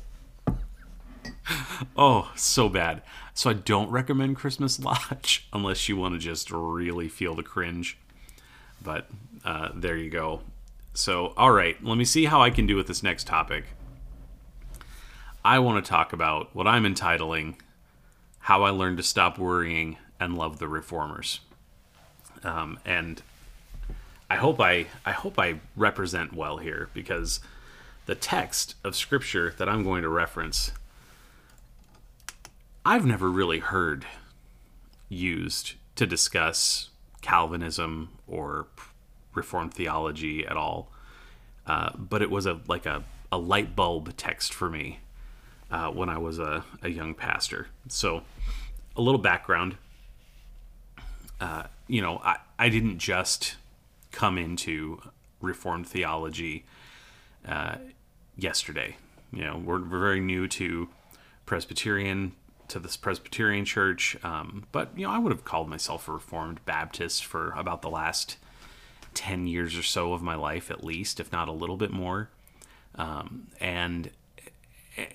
oh, 1.98 2.32
so 2.36 2.70
bad. 2.70 3.02
So 3.34 3.50
I 3.50 3.54
don't 3.54 3.90
recommend 3.90 4.36
Christmas 4.36 4.80
Lodge 4.80 5.48
unless 5.54 5.90
you 5.90 5.98
want 5.98 6.14
to 6.16 6.20
just 6.20 6.52
really 6.52 7.08
feel 7.08 7.36
the 7.36 7.44
cringe. 7.44 7.98
But 8.82 9.08
uh, 9.44 9.70
there 9.74 9.98
you 9.98 10.10
go. 10.10 10.42
So, 10.94 11.34
all 11.38 11.52
right, 11.52 11.84
let 11.84 11.98
me 11.98 12.06
see 12.06 12.26
how 12.26 12.42
I 12.42 12.50
can 12.50 12.66
do 12.66 12.76
with 12.76 12.88
this 12.88 13.04
next 13.04 13.28
topic. 13.28 13.66
I 15.48 15.60
want 15.60 15.82
to 15.82 15.90
talk 15.90 16.12
about 16.12 16.54
what 16.54 16.68
I'm 16.68 16.86
entitling 16.86 17.56
How 18.38 18.64
I 18.64 18.70
Learned 18.70 18.98
to 18.98 19.04
Stop 19.04 19.40
Worrying 19.40 19.96
and 20.20 20.38
Love 20.38 20.60
the 20.60 20.68
Reformers. 20.68 21.40
Um, 22.44 22.80
and 22.84 23.22
I 24.30 24.36
hope 24.36 24.60
I, 24.60 24.88
I 25.06 25.14
hope 25.14 25.40
I 25.40 25.62
represent 25.78 26.34
well 26.34 26.58
here 26.58 26.90
because 26.94 27.40
the 28.08 28.14
text 28.14 28.76
of 28.84 28.94
scripture 28.94 29.54
that 29.58 29.70
I'm 29.70 29.86
going 29.86 30.02
to 30.02 30.10
reference 30.10 30.74
I've 32.86 33.06
never 33.06 33.32
really 33.32 33.60
heard 33.60 34.06
used 35.08 35.76
to 35.96 36.06
discuss 36.06 36.90
Calvinism 37.22 38.10
or 38.28 38.68
Reformed 39.34 39.74
theology 39.74 40.46
at 40.46 40.58
all. 40.58 40.92
Uh, 41.66 41.92
but 41.96 42.22
it 42.22 42.30
was 42.30 42.46
a 42.46 42.60
like 42.68 42.86
a, 42.86 43.06
a 43.32 43.38
light 43.38 43.78
bulb 43.78 44.18
text 44.18 44.54
for 44.54 44.70
me 44.70 45.00
uh, 45.72 45.90
when 45.92 46.10
I 46.10 46.18
was 46.18 46.40
a, 46.40 46.64
a 46.82 46.90
young 46.90 47.14
pastor. 47.14 47.68
So, 47.88 48.24
a 48.96 49.02
little 49.02 49.22
background. 49.22 49.78
Uh, 51.40 51.64
you 51.88 52.02
know, 52.02 52.20
I, 52.24 52.38
I 52.58 52.70
didn't 52.70 52.98
just 52.98 53.56
come 54.12 54.38
into 54.38 55.02
Reformed 55.42 55.88
theology 55.88 56.66
uh, 57.48 57.76
yesterday. 58.36 58.98
You 59.32 59.44
know, 59.44 59.58
we're, 59.58 59.82
we're 59.82 60.00
very 60.00 60.20
new 60.20 60.48
to 60.48 60.90
Presbyterian 61.46 62.34
to 62.70 62.80
this 62.80 62.98
Presbyterian 62.98 63.64
church, 63.64 64.18
um, 64.24 64.66
but 64.74 64.92
you 64.96 65.08
know 65.08 65.14
I 65.14 65.20
would 65.20 65.32
have 65.32 65.46
called 65.46 65.70
myself 65.70 66.08
a 66.08 66.12
Reformed 66.12 66.60
Baptist 66.66 67.24
for 67.24 67.52
about 67.52 67.82
the 67.82 67.90
last 67.90 68.38
ten 69.14 69.48
years 69.48 69.78
or 69.78 69.84
so 69.84 70.14
of 70.14 70.22
my 70.22 70.36
life, 70.36 70.70
at 70.70 70.84
least, 70.84 71.20
if 71.20 71.32
not 71.32 71.48
a 71.48 71.54
little 71.54 71.78
bit 71.78 71.92
more. 71.92 72.30
Um, 72.96 73.48
and 73.62 74.12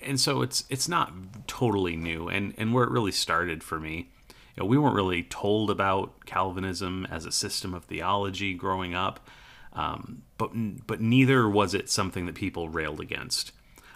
and 0.01 0.19
so 0.19 0.41
it's 0.41 0.63
it's 0.69 0.87
not 0.87 1.13
totally 1.47 1.95
new, 1.95 2.27
and 2.29 2.53
and 2.57 2.73
where 2.73 2.83
it 2.83 2.91
really 2.91 3.11
started 3.11 3.63
for 3.63 3.79
me, 3.79 4.09
you 4.55 4.63
know, 4.63 4.65
we 4.65 4.77
weren't 4.77 4.95
really 4.95 5.23
told 5.23 5.69
about 5.69 6.25
Calvinism 6.25 7.07
as 7.09 7.25
a 7.25 7.31
system 7.31 7.73
of 7.73 7.85
theology 7.85 8.53
growing 8.53 8.93
up, 8.93 9.27
um, 9.73 10.23
but 10.37 10.51
but 10.87 11.01
neither 11.01 11.49
was 11.49 11.73
it 11.73 11.89
something 11.89 12.25
that 12.25 12.35
people 12.35 12.69
railed 12.69 12.99
against. 12.99 13.51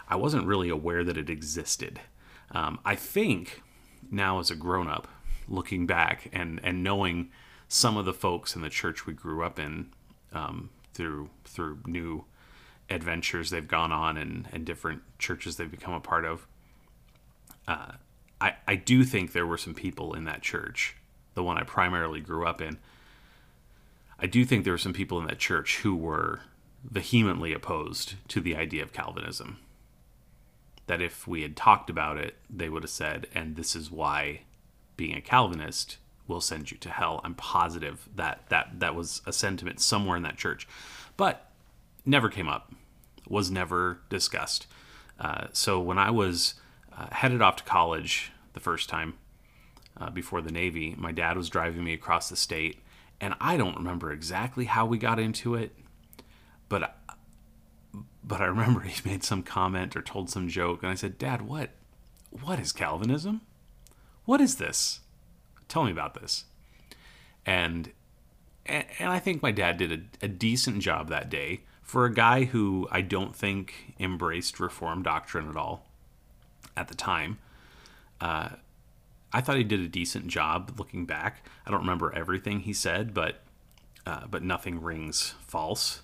I 0.10 0.16
wasn't 0.16 0.48
really 0.48 0.70
aware 0.70 1.04
that 1.04 1.18
it 1.18 1.30
existed. 1.30 2.00
Um, 2.52 2.80
I 2.86 2.96
think 2.96 3.62
now 4.10 4.40
as 4.40 4.50
a 4.50 4.56
grown 4.56 4.88
up, 4.88 5.08
looking 5.48 5.86
back 5.86 6.30
and 6.34 6.60
and 6.64 6.84
knowing 6.84 7.30
some 7.68 7.98
of 7.98 8.06
the 8.06 8.14
folks 8.14 8.56
in 8.56 8.62
the 8.62 8.70
church 8.70 9.06
we 9.06 9.14
grew 9.14 9.44
up 9.44 9.60
in 9.60 9.88
um, 10.34 10.70
through 10.94 11.30
through 11.46 11.80
new 11.86 12.26
adventures 12.90 13.50
they've 13.50 13.68
gone 13.68 13.92
on 13.92 14.18
and, 14.18 14.48
and 14.52 14.66
different 14.66 15.02
churches 15.20 15.56
they've 15.56 15.70
become 15.70 15.94
a 15.94 16.00
part 16.00 16.26
of. 16.26 16.48
Uh, 17.68 17.92
I, 18.40 18.56
I 18.68 18.76
do 18.76 19.04
think 19.04 19.32
there 19.32 19.46
were 19.46 19.58
some 19.58 19.74
people 19.74 20.14
in 20.14 20.26
that 20.26 20.42
church, 20.42 20.96
the 21.34 21.44
one 21.44 21.58
I 21.58 21.64
primarily 21.64 22.22
grew 22.22 22.48
up 22.48 22.62
in. 22.62 22.78
I 24.20 24.26
do 24.26 24.46
think 24.46 24.64
there 24.64 24.74
were 24.74 24.78
some 24.78 24.94
people 24.94 25.20
in 25.20 25.28
that 25.28 25.40
church 25.40 25.80
who 25.80 25.96
were 25.96 26.42
vehemently 26.84 27.54
opposed 27.54 28.16
to 28.30 28.40
the 28.40 28.56
idea 28.56 28.84
of 28.84 28.94
Calvinism 28.94 29.60
that 30.88 31.02
if 31.02 31.28
we 31.28 31.42
had 31.42 31.56
talked 31.56 31.90
about 31.90 32.18
it, 32.18 32.36
they 32.50 32.70
would 32.70 32.84
have 32.84 32.90
said, 32.90 33.28
and 33.36 33.56
this 33.56 33.76
is 33.76 33.92
why 33.92 34.42
being 34.96 35.16
a 35.16 35.22
Calvinist 35.22 35.98
will 36.28 36.42
send 36.42 36.72
you 36.72 36.78
to 36.78 36.90
hell. 36.90 37.22
I'm 37.24 37.36
positive 37.36 38.08
that 38.16 38.48
that, 38.50 38.80
that 38.80 38.96
was 38.96 39.22
a 39.26 39.34
sentiment 39.34 39.80
somewhere 39.80 40.18
in 40.18 40.24
that 40.24 40.38
church. 40.38 40.68
But 41.18 41.47
never 42.08 42.30
came 42.30 42.48
up, 42.48 42.72
was 43.28 43.52
never 43.52 44.00
discussed. 44.10 44.66
Uh, 45.20 45.48
so 45.52 45.80
when 45.80 45.98
I 45.98 46.10
was 46.10 46.56
uh, 46.98 47.08
headed 47.12 47.42
off 47.42 47.58
to 47.58 47.64
college 47.64 48.32
the 48.54 48.60
first 48.60 48.90
time 48.90 49.16
uh, 50.00 50.10
before 50.10 50.42
the 50.42 50.52
Navy, 50.52 50.96
my 50.98 51.12
dad 51.12 51.38
was 51.38 51.50
driving 51.50 51.84
me 51.84 51.94
across 51.94 52.30
the 52.30 52.36
state, 52.36 52.80
and 53.20 53.36
I 53.42 53.58
don't 53.58 53.76
remember 53.76 54.12
exactly 54.12 54.66
how 54.66 54.86
we 54.86 54.98
got 54.98 55.20
into 55.20 55.56
it, 55.56 55.76
but 56.70 56.96
but 58.24 58.42
I 58.42 58.46
remember 58.46 58.82
he 58.82 59.10
made 59.10 59.24
some 59.24 59.44
comment 59.44 59.96
or 59.96 60.02
told 60.02 60.30
some 60.30 60.48
joke, 60.48 60.84
and 60.84 60.92
I 60.92 60.96
said, 60.96 61.18
"Dad, 61.18 61.42
what, 61.42 61.72
what 62.30 62.60
is 62.60 62.72
Calvinism? 62.72 63.42
What 64.26 64.42
is 64.42 64.56
this? 64.56 65.02
Tell 65.68 65.84
me 65.84 65.92
about 65.92 66.14
this." 66.14 66.46
And 67.46 67.92
and, 68.68 68.86
I 69.00 69.20
think 69.20 69.42
my 69.42 69.52
dad 69.52 69.78
did 69.78 69.92
a, 69.92 70.26
a 70.26 70.28
decent 70.28 70.80
job 70.80 71.10
that 71.10 71.30
day 71.30 71.62
for 71.88 72.06
a 72.06 72.14
guy 72.14 72.44
who 72.44 72.88
I 72.92 73.02
don't 73.02 73.34
think 73.34 73.96
embraced 73.98 74.60
reform 74.60 75.02
doctrine 75.02 75.50
at 75.50 75.56
all 75.56 75.86
at 76.76 76.90
the 76.90 76.96
time. 76.96 77.40
Uh, 78.20 78.50
I 79.32 79.42
thought 79.42 79.58
he 79.58 79.64
did 79.64 79.80
a 79.80 79.88
decent 79.88 80.28
job 80.28 80.74
looking 80.78 81.06
back. 81.06 81.46
I 81.66 81.72
don't 81.72 81.80
remember 81.80 82.14
everything 82.14 82.60
he 82.60 82.74
said, 82.74 83.14
but 83.14 83.40
uh, 84.06 84.28
but 84.30 84.44
nothing 84.44 84.82
rings 84.82 85.34
false. 85.40 86.02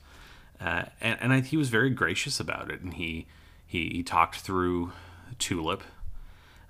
Uh, 0.59 0.85
and 1.01 1.19
and 1.21 1.33
I, 1.33 1.41
he 1.41 1.57
was 1.57 1.69
very 1.69 1.89
gracious 1.89 2.39
about 2.39 2.71
it, 2.71 2.81
and 2.81 2.93
he 2.93 3.27
he, 3.67 3.89
he 3.89 4.03
talked 4.03 4.37
through 4.37 4.93
Tulip 5.37 5.83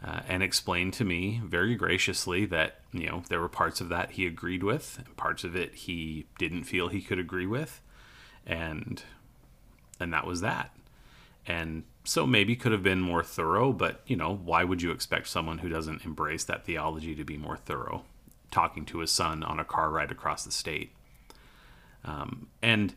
uh, 0.04 0.22
and 0.28 0.42
explained 0.42 0.94
to 0.94 1.06
me 1.06 1.40
very 1.46 1.76
graciously 1.76 2.46
that 2.46 2.80
you 2.92 3.08
know 3.08 3.24
there 3.30 3.40
were 3.40 3.50
parts 3.50 3.80
of 3.80 3.90
that 3.90 4.12
he 4.12 4.26
agreed 4.26 4.64
with, 4.64 4.98
and 4.98 5.16
parts 5.18 5.44
of 5.44 5.56
it 5.56 5.76
he 5.76 6.26
didn't 6.40 6.64
feel 6.64 6.88
he 6.88 7.02
could 7.02 7.20
agree 7.20 7.48
with, 7.48 7.80
and 8.46 9.04
and 10.00 10.14
that 10.14 10.26
was 10.26 10.42
that. 10.42 10.76
And 11.46 11.84
so 12.04 12.26
maybe 12.26 12.56
could 12.56 12.72
have 12.72 12.84
been 12.84 13.02
more 13.02 13.24
thorough, 13.24 13.72
but 13.74 14.02
you 14.08 14.16
know 14.16 14.34
why 14.34 14.64
would 14.64 14.82
you 14.82 14.92
expect 14.92 15.28
someone 15.28 15.60
who 15.60 15.70
doesn't 15.70 16.06
embrace 16.06 16.44
that 16.46 16.66
theology 16.66 17.16
to 17.16 17.24
be 17.24 17.38
more 17.38 17.58
thorough? 17.58 18.04
Talking 18.52 18.86
to 18.86 19.00
his 19.00 19.12
son 19.12 19.44
on 19.44 19.60
a 19.60 19.66
car 19.66 19.90
ride 19.90 20.12
across 20.12 20.46
the 20.46 20.52
state, 20.52 20.92
um, 22.06 22.48
and 22.62 22.94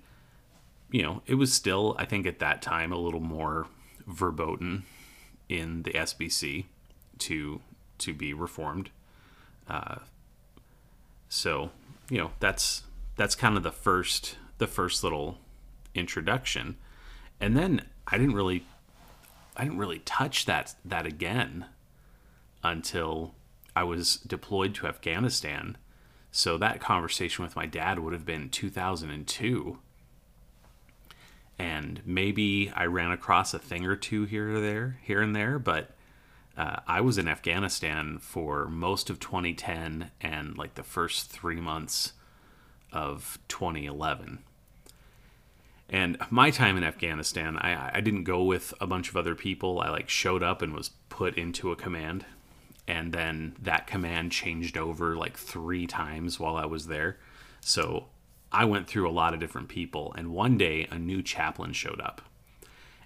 you 0.90 1.02
know, 1.02 1.22
it 1.26 1.34
was 1.34 1.52
still, 1.52 1.96
I 1.98 2.04
think, 2.04 2.26
at 2.26 2.38
that 2.38 2.62
time, 2.62 2.92
a 2.92 2.96
little 2.96 3.20
more 3.20 3.66
verboten 4.06 4.84
in 5.48 5.82
the 5.82 5.92
SBC 5.92 6.66
to 7.18 7.60
to 7.98 8.14
be 8.14 8.32
reformed. 8.32 8.90
Uh, 9.68 9.96
so, 11.28 11.70
you 12.08 12.18
know, 12.18 12.30
that's 12.40 12.84
that's 13.16 13.34
kind 13.34 13.56
of 13.56 13.62
the 13.62 13.72
first 13.72 14.36
the 14.58 14.66
first 14.66 15.02
little 15.02 15.38
introduction, 15.94 16.76
and 17.40 17.56
then 17.56 17.82
I 18.06 18.18
didn't 18.18 18.34
really 18.34 18.64
I 19.56 19.64
didn't 19.64 19.78
really 19.78 20.00
touch 20.00 20.44
that 20.46 20.74
that 20.84 21.06
again 21.06 21.66
until 22.62 23.34
I 23.74 23.84
was 23.84 24.16
deployed 24.16 24.74
to 24.76 24.86
Afghanistan. 24.86 25.76
So 26.30 26.58
that 26.58 26.80
conversation 26.80 27.44
with 27.44 27.56
my 27.56 27.66
dad 27.66 27.98
would 27.98 28.12
have 28.12 28.26
been 28.26 28.50
2002 28.50 29.78
and 31.58 32.02
maybe 32.04 32.70
I 32.74 32.86
ran 32.86 33.10
across 33.10 33.54
a 33.54 33.58
thing 33.58 33.86
or 33.86 33.96
two 33.96 34.24
here 34.24 34.56
or 34.56 34.60
there, 34.60 34.98
here 35.02 35.22
and 35.22 35.34
there, 35.34 35.58
but 35.58 35.90
uh, 36.56 36.80
I 36.86 37.00
was 37.00 37.18
in 37.18 37.28
Afghanistan 37.28 38.18
for 38.18 38.66
most 38.66 39.10
of 39.10 39.20
2010 39.20 40.10
and 40.20 40.56
like 40.56 40.74
the 40.74 40.82
first 40.82 41.30
three 41.30 41.60
months 41.60 42.12
of 42.92 43.38
2011. 43.48 44.40
And 45.88 46.16
my 46.30 46.50
time 46.50 46.76
in 46.76 46.84
Afghanistan, 46.84 47.56
I, 47.58 47.98
I 47.98 48.00
didn't 48.00 48.24
go 48.24 48.42
with 48.42 48.74
a 48.80 48.86
bunch 48.86 49.08
of 49.08 49.16
other 49.16 49.34
people. 49.34 49.80
I 49.80 49.88
like 49.90 50.08
showed 50.08 50.42
up 50.42 50.60
and 50.62 50.74
was 50.74 50.90
put 51.08 51.38
into 51.38 51.70
a 51.70 51.76
command. 51.76 52.24
And 52.88 53.12
then 53.12 53.54
that 53.60 53.86
command 53.86 54.32
changed 54.32 54.76
over 54.76 55.16
like 55.16 55.36
three 55.36 55.86
times 55.86 56.40
while 56.40 56.56
I 56.56 56.66
was 56.66 56.86
there. 56.86 57.18
So 57.60 58.06
I 58.50 58.64
went 58.64 58.88
through 58.88 59.08
a 59.08 59.12
lot 59.12 59.34
of 59.34 59.40
different 59.40 59.68
people. 59.68 60.12
And 60.16 60.32
one 60.32 60.58
day, 60.58 60.88
a 60.90 60.98
new 60.98 61.22
chaplain 61.22 61.72
showed 61.72 62.00
up. 62.00 62.22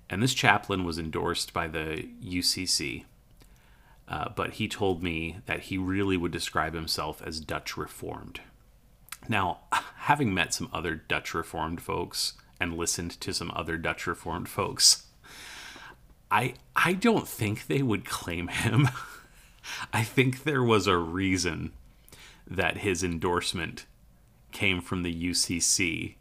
And 0.09 0.23
this 0.23 0.35
chaplain 0.35 0.85
was 0.85 0.99
endorsed 0.99 1.53
by 1.53 1.69
the 1.69 2.09
UCC. 2.23 3.05
Uh, 4.09 4.29
but 4.35 4.55
he 4.55 4.67
told 4.67 5.03
me 5.03 5.39
that 5.47 5.61
he 5.61 5.79
really 5.79 6.17
would 6.17 6.33
describe 6.33 6.75
himself 6.75 7.23
as 7.25 7.41
Dutch 7.41 7.77
Reformed. 7.77 8.41
Now, 9.29 9.61
having 9.73 10.35
met 10.35 10.53
some 10.53 10.69
other 10.73 10.95
Dutch 10.97 11.33
Reformed 11.33 11.81
folks 11.81 12.33
and 12.61 12.77
listened 12.77 13.13
to 13.21 13.33
some 13.33 13.51
other 13.55 13.77
Dutch 13.77 14.07
Reformed 14.07 14.49
folks, 14.49 15.07
I 16.31 16.55
I 16.77 16.93
don't 16.93 17.27
think 17.27 17.67
they 17.67 17.83
would 17.83 18.05
claim 18.05 18.49
him. 18.49 18.89
I 19.93 20.03
think 20.03 20.45
there 20.45 20.63
was 20.63 20.87
a 20.87 20.97
reason 20.97 21.73
that 22.47 22.79
his 22.79 23.03
endorsement 23.05 23.87
came 24.53 24.81
from 24.81 25.03
the 25.03 25.31
UCC 25.31 26.15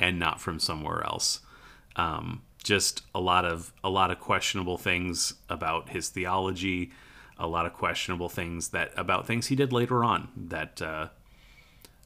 and 0.00 0.18
not 0.18 0.40
from 0.40 0.58
somewhere 0.58 1.04
else. 1.04 1.40
Um, 1.94 2.42
just 2.62 3.02
a 3.14 3.20
lot 3.20 3.44
of 3.44 3.72
a 3.82 3.90
lot 3.90 4.10
of 4.10 4.20
questionable 4.20 4.78
things 4.78 5.34
about 5.48 5.90
his 5.90 6.08
theology, 6.08 6.92
a 7.38 7.46
lot 7.46 7.66
of 7.66 7.72
questionable 7.72 8.28
things 8.28 8.68
that 8.68 8.92
about 8.96 9.26
things 9.26 9.48
he 9.48 9.56
did 9.56 9.72
later 9.72 10.04
on. 10.04 10.28
That 10.36 10.80
uh, 10.80 11.08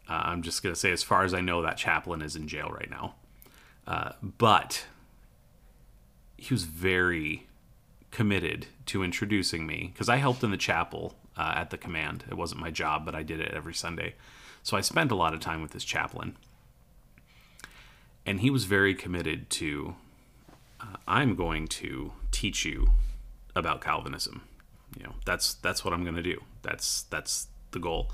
uh, 0.08 0.22
I'm 0.24 0.42
just 0.42 0.62
gonna 0.62 0.76
say, 0.76 0.92
as 0.92 1.02
far 1.02 1.24
as 1.24 1.34
I 1.34 1.40
know, 1.40 1.62
that 1.62 1.76
chaplain 1.76 2.22
is 2.22 2.36
in 2.36 2.48
jail 2.48 2.70
right 2.70 2.90
now. 2.90 3.14
Uh, 3.86 4.12
but 4.22 4.84
he 6.36 6.52
was 6.52 6.64
very 6.64 7.46
committed 8.10 8.66
to 8.86 9.02
introducing 9.02 9.66
me 9.66 9.90
because 9.92 10.08
I 10.08 10.16
helped 10.16 10.42
in 10.42 10.50
the 10.50 10.56
chapel 10.56 11.14
uh, 11.36 11.52
at 11.56 11.70
the 11.70 11.78
command. 11.78 12.24
It 12.28 12.34
wasn't 12.34 12.60
my 12.60 12.70
job, 12.70 13.04
but 13.04 13.14
I 13.14 13.22
did 13.22 13.40
it 13.40 13.52
every 13.52 13.74
Sunday. 13.74 14.14
So 14.62 14.76
I 14.76 14.80
spent 14.80 15.10
a 15.12 15.14
lot 15.14 15.34
of 15.34 15.40
time 15.40 15.62
with 15.62 15.70
this 15.70 15.84
chaplain. 15.84 16.36
And 18.24 18.40
he 18.40 18.50
was 18.50 18.64
very 18.64 18.94
committed 18.94 19.50
to 19.50 19.94
uh, 20.80 20.96
I'm 21.06 21.36
going 21.36 21.68
to 21.68 22.12
teach 22.32 22.64
you 22.64 22.88
about 23.54 23.80
Calvinism. 23.80 24.42
You 24.96 25.04
know, 25.04 25.14
that's 25.24 25.54
that's 25.54 25.84
what 25.84 25.94
I'm 25.94 26.02
going 26.02 26.16
to 26.16 26.22
do. 26.22 26.42
That's 26.62 27.02
that's 27.04 27.48
the 27.70 27.78
goal. 27.78 28.10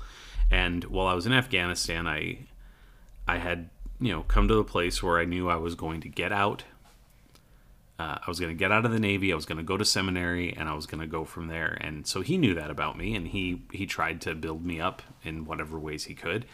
And 0.51 0.83
while 0.85 1.07
I 1.07 1.13
was 1.13 1.25
in 1.25 1.33
Afghanistan, 1.33 2.07
I 2.07 2.39
I 3.27 3.37
had 3.37 3.69
you 3.99 4.11
know 4.11 4.23
come 4.23 4.47
to 4.47 4.55
the 4.55 4.63
place 4.63 5.01
where 5.01 5.19
I 5.19 5.25
knew 5.25 5.49
I 5.49 5.55
was 5.55 5.75
going 5.75 6.01
to 6.01 6.09
get 6.09 6.31
out. 6.31 6.63
Uh, 7.99 8.17
I 8.25 8.25
was 8.27 8.39
going 8.39 8.51
to 8.51 8.57
get 8.57 8.71
out 8.71 8.85
of 8.85 8.91
the 8.91 8.99
Navy. 8.99 9.31
I 9.31 9.35
was 9.35 9.45
going 9.45 9.59
to 9.59 9.63
go 9.63 9.77
to 9.77 9.85
seminary, 9.85 10.51
and 10.51 10.67
I 10.67 10.73
was 10.73 10.87
going 10.87 11.01
to 11.01 11.07
go 11.07 11.25
from 11.25 11.47
there. 11.47 11.77
And 11.79 12.07
so 12.07 12.21
he 12.21 12.37
knew 12.37 12.55
that 12.55 12.71
about 12.71 12.97
me, 12.97 13.15
and 13.15 13.27
he 13.27 13.61
he 13.71 13.85
tried 13.85 14.21
to 14.21 14.35
build 14.35 14.65
me 14.65 14.79
up 14.81 15.01
in 15.23 15.45
whatever 15.45 15.79
ways 15.79 16.05
he 16.05 16.15
could. 16.15 16.45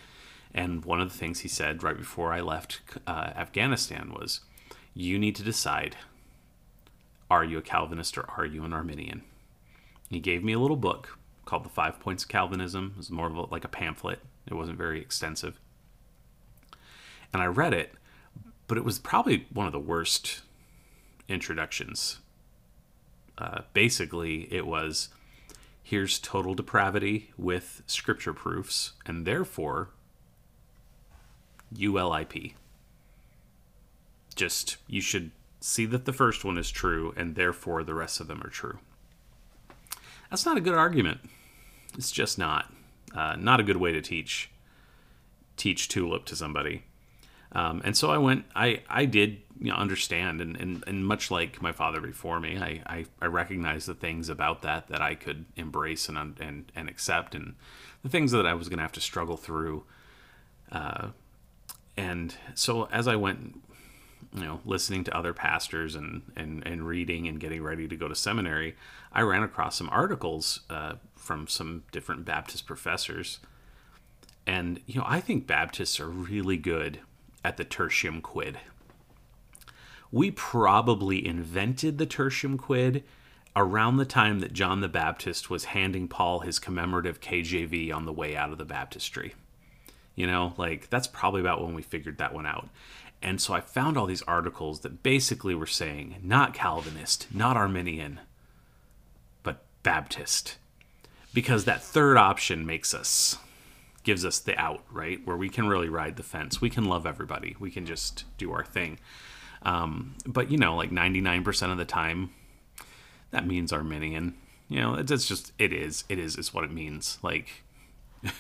And 0.54 0.84
one 0.84 1.00
of 1.00 1.12
the 1.12 1.18
things 1.18 1.40
he 1.40 1.48
said 1.48 1.84
right 1.84 1.98
before 1.98 2.34
I 2.34 2.42
left 2.42 2.82
uh, 3.08 3.32
Afghanistan 3.36 4.12
was, 4.14 4.42
"You 4.94 5.18
need 5.18 5.36
to 5.38 5.44
decide: 5.44 5.96
are 7.32 7.44
you 7.44 7.58
a 7.58 7.62
Calvinist 7.62 8.18
or 8.18 8.30
are 8.38 8.46
you 8.46 8.64
an 8.64 8.74
Arminian?" 8.74 9.24
He 10.10 10.20
gave 10.20 10.44
me 10.44 10.54
a 10.54 10.60
little 10.60 10.78
book 10.78 11.20
called 11.46 11.64
The 11.64 11.70
Five 11.70 12.00
Points 12.00 12.24
of 12.24 12.30
Calvinism. 12.30 12.92
It 12.96 12.98
was 12.98 13.12
more 13.12 13.28
of 13.28 13.36
a, 13.36 13.42
like 13.42 13.64
a 13.64 13.70
pamphlet. 13.70 14.20
It 14.48 14.56
wasn't 14.56 14.78
very 14.78 15.00
extensive. 15.00 15.60
And 17.34 17.42
I 17.42 17.46
read 17.46 17.74
it, 17.74 17.94
but 18.68 18.78
it 18.78 18.84
was 18.84 19.00
probably 19.00 19.48
one 19.54 19.68
of 19.68 19.74
the 19.74 19.80
worst 19.80 20.42
introductions. 21.28 22.20
Uh, 23.38 23.62
basically, 23.74 24.52
it 24.54 24.66
was 24.66 25.10
here's 25.82 26.20
total 26.20 26.54
depravity 26.54 27.32
with 27.38 27.82
scripture 27.88 28.34
proofs, 28.34 28.94
and 29.06 29.26
therefore, 29.26 29.90
ULIP. 31.76 32.54
Just, 34.36 34.78
you 34.88 35.02
should 35.02 35.32
see 35.62 35.86
that 35.86 36.06
the 36.06 36.14
first 36.14 36.46
one 36.46 36.58
is 36.58 36.70
true, 36.72 37.14
and 37.18 37.36
therefore 37.36 37.84
the 37.84 37.94
rest 37.94 38.20
of 38.20 38.28
them 38.28 38.42
are 38.44 38.50
true. 38.50 38.80
That's 40.30 40.46
not 40.46 40.58
a 40.58 40.62
good 40.62 40.76
argument. 40.76 41.22
It's 41.98 42.12
just 42.12 42.38
not. 42.38 42.72
Uh, 43.16 43.36
not 43.36 43.60
a 43.60 43.64
good 43.64 43.78
way 43.78 43.92
to 43.92 44.02
teach 44.02 44.52
teach 45.58 45.90
tulip 45.90 46.26
to 46.26 46.36
somebody. 46.36 46.84
Um, 47.52 47.82
and 47.84 47.98
so 47.98 48.12
I 48.12 48.18
went. 48.18 48.46
I 48.56 48.82
I 48.90 49.06
did 49.06 49.42
you 49.60 49.72
know, 49.72 49.76
understand, 49.76 50.40
and, 50.40 50.56
and 50.56 50.84
and 50.88 51.06
much 51.06 51.32
like 51.32 51.62
my 51.62 51.72
father 51.72 52.00
before 52.00 52.40
me, 52.40 52.58
I 52.58 52.82
I, 52.86 53.06
I 53.22 53.26
recognized 53.26 53.88
the 53.88 53.94
things 53.94 54.30
about 54.30 54.62
that 54.62 54.88
that 54.88 55.02
I 55.02 55.16
could 55.16 55.46
embrace 55.56 56.08
and 56.08 56.18
and 56.40 56.72
and 56.76 56.90
accept, 56.90 57.36
and 57.36 57.56
the 58.04 58.10
things 58.10 58.32
that 58.32 58.46
I 58.46 58.54
was 58.54 58.70
going 58.70 58.78
to 58.78 58.84
have 58.84 58.92
to 58.94 59.02
struggle 59.02 59.38
through. 59.38 59.84
Uh, 60.72 61.10
and 61.98 62.36
so 62.54 62.88
as 62.92 63.08
I 63.08 63.16
went, 63.16 63.60
you 64.34 64.42
know, 64.42 64.62
listening 64.64 65.04
to 65.06 65.18
other 65.18 65.34
pastors 65.34 65.96
and 65.96 66.22
and 66.36 66.66
and 66.66 66.88
reading 66.88 67.28
and 67.28 67.40
getting 67.40 67.64
ready 67.64 67.88
to 67.88 67.98
go 67.98 68.08
to 68.08 68.16
seminary, 68.16 68.76
I 69.12 69.22
ran 69.22 69.44
across 69.44 69.76
some 69.76 69.90
articles 69.90 70.62
uh, 70.70 70.94
from 71.16 71.48
some 71.48 71.84
different 71.92 72.26
Baptist 72.26 72.66
professors. 72.66 73.40
And, 74.48 74.80
you 74.88 75.00
know, 75.00 75.06
I 75.08 75.20
think 75.20 75.46
Baptists 75.46 76.00
are 76.00 76.08
really 76.08 76.58
good 76.58 77.02
at 77.44 77.58
the 77.58 77.66
tertium 77.66 78.22
quid. 78.22 78.60
We 80.12 80.32
probably 80.32 81.26
invented 81.26 81.98
the 81.98 82.08
tertium 82.08 82.58
quid 82.58 83.04
around 83.56 83.98
the 83.98 84.06
time 84.06 84.40
that 84.40 84.54
John 84.54 84.82
the 84.82 84.88
Baptist 84.88 85.50
was 85.50 85.66
handing 85.66 86.08
Paul 86.08 86.40
his 86.40 86.60
commemorative 86.60 87.20
KJV 87.20 87.94
on 87.94 88.06
the 88.06 88.14
way 88.14 88.36
out 88.36 88.52
of 88.52 88.58
the 88.58 88.66
baptistry. 88.66 89.36
You 90.16 90.28
know, 90.28 90.54
like 90.58 90.90
that's 90.90 91.08
probably 91.08 91.42
about 91.42 91.62
when 91.64 91.74
we 91.74 91.82
figured 91.82 92.18
that 92.18 92.34
one 92.34 92.46
out. 92.46 92.70
And 93.22 93.42
so 93.42 93.54
I 93.54 93.62
found 93.62 93.98
all 93.98 94.06
these 94.06 94.22
articles 94.24 94.80
that 94.82 95.04
basically 95.04 95.54
were 95.54 95.66
saying 95.66 96.16
not 96.24 96.54
Calvinist, 96.54 97.28
not 97.34 97.58
Arminian, 97.58 98.20
but 99.44 99.64
Baptist. 99.84 100.58
Because 101.34 101.66
that 101.66 101.84
third 101.84 102.18
option 102.18 102.66
makes 102.66 102.94
us 102.94 103.38
gives 104.10 104.26
us 104.26 104.40
the 104.40 104.58
out, 104.60 104.84
right? 104.92 105.24
Where 105.24 105.38
we 105.38 105.50
can 105.50 105.68
really 105.68 105.88
ride 105.88 106.16
the 106.16 106.24
fence. 106.24 106.60
We 106.60 106.72
can 106.72 106.86
love 106.86 107.06
everybody. 107.06 107.56
We 107.60 107.70
can 107.70 107.86
just 107.86 108.24
do 108.40 108.52
our 108.52 108.66
thing. 108.66 108.98
Um, 109.62 110.16
but 110.26 110.50
you 110.50 110.58
know, 110.58 110.76
like 110.76 110.90
99% 110.90 111.72
of 111.72 111.78
the 111.78 111.86
time, 111.86 112.32
that 113.30 113.46
means 113.46 113.72
Arminian. 113.72 114.34
You 114.68 114.80
know, 114.80 114.96
it's 114.96 115.28
just 115.28 115.52
it 115.60 115.72
is. 115.72 116.06
It 116.10 116.18
is. 116.18 116.38
It's 116.38 116.52
what 116.52 116.64
it 116.64 116.72
means. 116.72 117.20
Like 117.22 117.62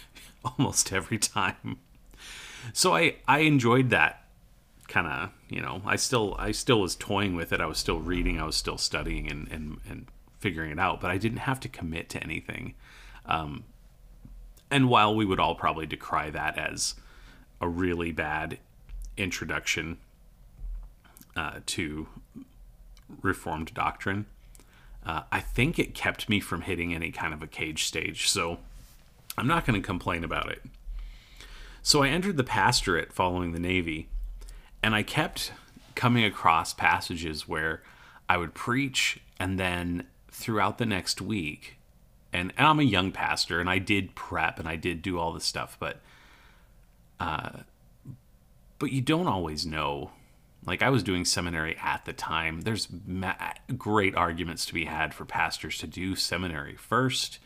almost 0.44 0.92
every 0.92 1.20
time. 1.20 1.78
So 2.74 2.96
I 2.96 3.18
I 3.28 3.42
enjoyed 3.42 3.92
that 3.92 4.24
kind 4.88 5.06
of 5.06 5.30
you 5.50 5.62
know 5.62 5.84
I 5.86 5.98
still 5.98 6.36
I 6.40 6.52
still 6.52 6.82
was 6.82 6.96
toying 6.96 7.36
with 7.36 7.54
it. 7.54 7.62
I 7.62 7.68
was 7.68 7.78
still 7.78 8.00
reading. 8.00 8.42
I 8.42 8.46
was 8.46 8.56
still 8.56 8.80
studying 8.80 9.30
and 9.30 9.48
and 9.52 9.78
and 9.88 10.08
figuring 10.40 10.72
it 10.72 10.80
out. 10.80 11.00
But 11.00 11.12
I 11.12 11.20
didn't 11.20 11.46
have 11.50 11.60
to 11.60 11.70
commit 11.70 12.10
to 12.10 12.24
anything. 12.24 12.74
Um, 13.28 13.66
and 14.72 14.90
while 14.90 15.16
we 15.16 15.26
would 15.26 15.40
all 15.40 15.56
probably 15.56 15.86
decry 15.86 16.30
that 16.30 16.58
as 16.58 16.96
a 17.62 17.68
really 17.68 18.12
bad 18.12 18.60
introduction 19.18 19.98
uh, 21.36 21.60
to 21.66 22.08
Reformed 23.22 23.74
doctrine, 23.74 24.28
uh, 25.06 25.24
I 25.32 25.40
think 25.40 25.80
it 25.80 25.96
kept 25.96 26.30
me 26.30 26.40
from 26.40 26.62
hitting 26.62 26.94
any 26.94 27.12
kind 27.12 27.34
of 27.34 27.42
a 27.42 27.48
cage 27.48 27.86
stage. 27.86 28.30
So 28.30 28.60
I'm 29.38 29.48
not 29.48 29.66
going 29.66 29.82
to 29.82 29.86
complain 29.86 30.24
about 30.24 30.52
it. 30.52 30.62
So 31.82 32.04
I 32.04 32.10
entered 32.10 32.38
the 32.38 32.44
pastorate 32.44 33.12
following 33.12 33.52
the 33.52 33.60
Navy, 33.60 34.10
and 34.84 34.94
I 34.94 35.02
kept 35.02 35.54
coming 35.96 36.24
across 36.24 36.74
passages 36.74 37.48
where 37.48 37.82
I 38.28 38.38
would 38.38 38.54
preach, 38.54 39.20
and 39.40 39.60
then 39.60 40.06
throughout 40.30 40.78
the 40.78 40.86
next 40.86 41.20
week, 41.22 41.79
and, 42.32 42.54
and 42.58 42.68
I'm 42.68 42.80
a 42.80 42.84
young 42.84 43.12
pastor, 43.12 43.60
and 43.60 43.70
I 43.70 43.80
did 43.80 44.16
prep 44.16 44.60
and 44.60 44.68
I 44.68 44.76
did 44.76 45.02
do 45.02 45.18
all 45.18 45.34
this 45.34 45.46
stuff, 45.46 45.78
but 45.80 46.00
uh, 47.20 47.50
but 48.78 48.92
you 48.92 49.02
don't 49.02 49.28
always 49.28 49.66
know. 49.66 50.12
Like 50.66 50.82
I 50.82 50.90
was 50.90 51.04
doing 51.04 51.26
seminary 51.26 51.78
at 51.82 52.06
the 52.06 52.14
time. 52.14 52.62
There's 52.62 52.88
ma- 53.08 53.36
great 53.78 54.16
arguments 54.16 54.66
to 54.68 54.74
be 54.74 54.86
had 54.86 55.14
for 55.14 55.26
pastors 55.26 55.78
to 55.80 55.88
do 55.88 56.16
seminary 56.16 56.76
first, 56.76 57.40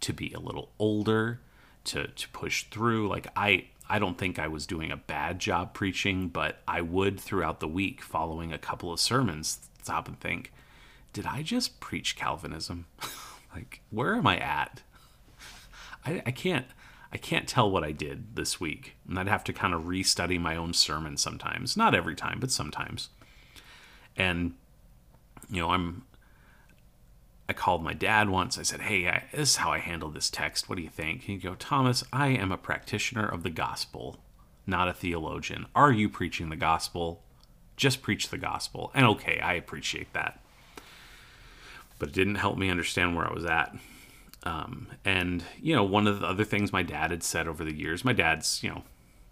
to 0.00 0.12
be 0.12 0.32
a 0.32 0.40
little 0.40 0.70
older, 0.78 1.40
to 1.84 2.08
to 2.08 2.28
push 2.30 2.64
through. 2.64 3.08
Like 3.08 3.28
I 3.36 3.66
I 3.88 3.98
don't 3.98 4.18
think 4.18 4.38
I 4.38 4.48
was 4.48 4.66
doing 4.66 4.90
a 4.90 4.96
bad 4.96 5.38
job 5.38 5.72
preaching, 5.72 6.28
but 6.28 6.60
I 6.68 6.82
would 6.82 7.18
throughout 7.18 7.60
the 7.60 7.68
week, 7.68 8.02
following 8.02 8.52
a 8.52 8.58
couple 8.58 8.92
of 8.92 9.00
sermons, 9.00 9.68
stop 9.82 10.06
and 10.06 10.20
think, 10.20 10.52
did 11.12 11.24
I 11.24 11.42
just 11.42 11.80
preach 11.80 12.14
Calvinism? 12.14 12.86
like, 13.54 13.80
where 13.90 14.14
am 14.14 14.26
I 14.26 14.38
at? 14.38 14.82
I, 16.04 16.22
I 16.26 16.30
can't. 16.30 16.66
I 17.10 17.16
can't 17.16 17.48
tell 17.48 17.70
what 17.70 17.84
I 17.84 17.92
did 17.92 18.36
this 18.36 18.60
week, 18.60 18.96
and 19.08 19.18
I'd 19.18 19.28
have 19.28 19.44
to 19.44 19.52
kind 19.54 19.72
of 19.72 19.84
restudy 19.84 20.38
my 20.38 20.56
own 20.56 20.74
sermon 20.74 21.16
sometimes. 21.16 21.74
Not 21.74 21.94
every 21.94 22.14
time, 22.14 22.38
but 22.38 22.50
sometimes. 22.50 23.08
And 24.14 24.54
you 25.48 25.62
know, 25.62 25.70
I'm 25.70 26.02
I 27.48 27.54
called 27.54 27.82
my 27.82 27.94
dad 27.94 28.28
once. 28.28 28.58
I 28.58 28.62
said, 28.62 28.82
Hey, 28.82 29.08
I, 29.08 29.24
this 29.32 29.50
is 29.50 29.56
how 29.56 29.72
I 29.72 29.78
handle 29.78 30.10
this 30.10 30.28
text. 30.28 30.68
What 30.68 30.76
do 30.76 30.82
you 30.82 30.90
think? 30.90 31.22
He'd 31.22 31.42
go, 31.42 31.54
Thomas, 31.54 32.04
I 32.12 32.28
am 32.28 32.52
a 32.52 32.58
practitioner 32.58 33.26
of 33.26 33.42
the 33.42 33.50
gospel, 33.50 34.18
not 34.66 34.88
a 34.88 34.92
theologian. 34.92 35.66
Are 35.74 35.90
you 35.90 36.10
preaching 36.10 36.50
the 36.50 36.56
gospel? 36.56 37.22
Just 37.76 38.02
preach 38.02 38.28
the 38.28 38.38
gospel. 38.38 38.90
And 38.94 39.06
okay, 39.06 39.40
I 39.40 39.54
appreciate 39.54 40.12
that. 40.12 40.40
But 41.98 42.10
it 42.10 42.14
didn't 42.14 42.36
help 42.36 42.58
me 42.58 42.70
understand 42.70 43.16
where 43.16 43.28
I 43.28 43.32
was 43.32 43.44
at. 43.44 43.76
Um, 44.44 44.88
and, 45.04 45.42
you 45.60 45.74
know, 45.74 45.82
one 45.82 46.06
of 46.06 46.20
the 46.20 46.26
other 46.26 46.44
things 46.44 46.72
my 46.72 46.82
dad 46.82 47.10
had 47.10 47.22
said 47.22 47.48
over 47.48 47.64
the 47.64 47.74
years, 47.74 48.04
my 48.04 48.12
dad's, 48.12 48.62
you 48.62 48.70
know, 48.70 48.84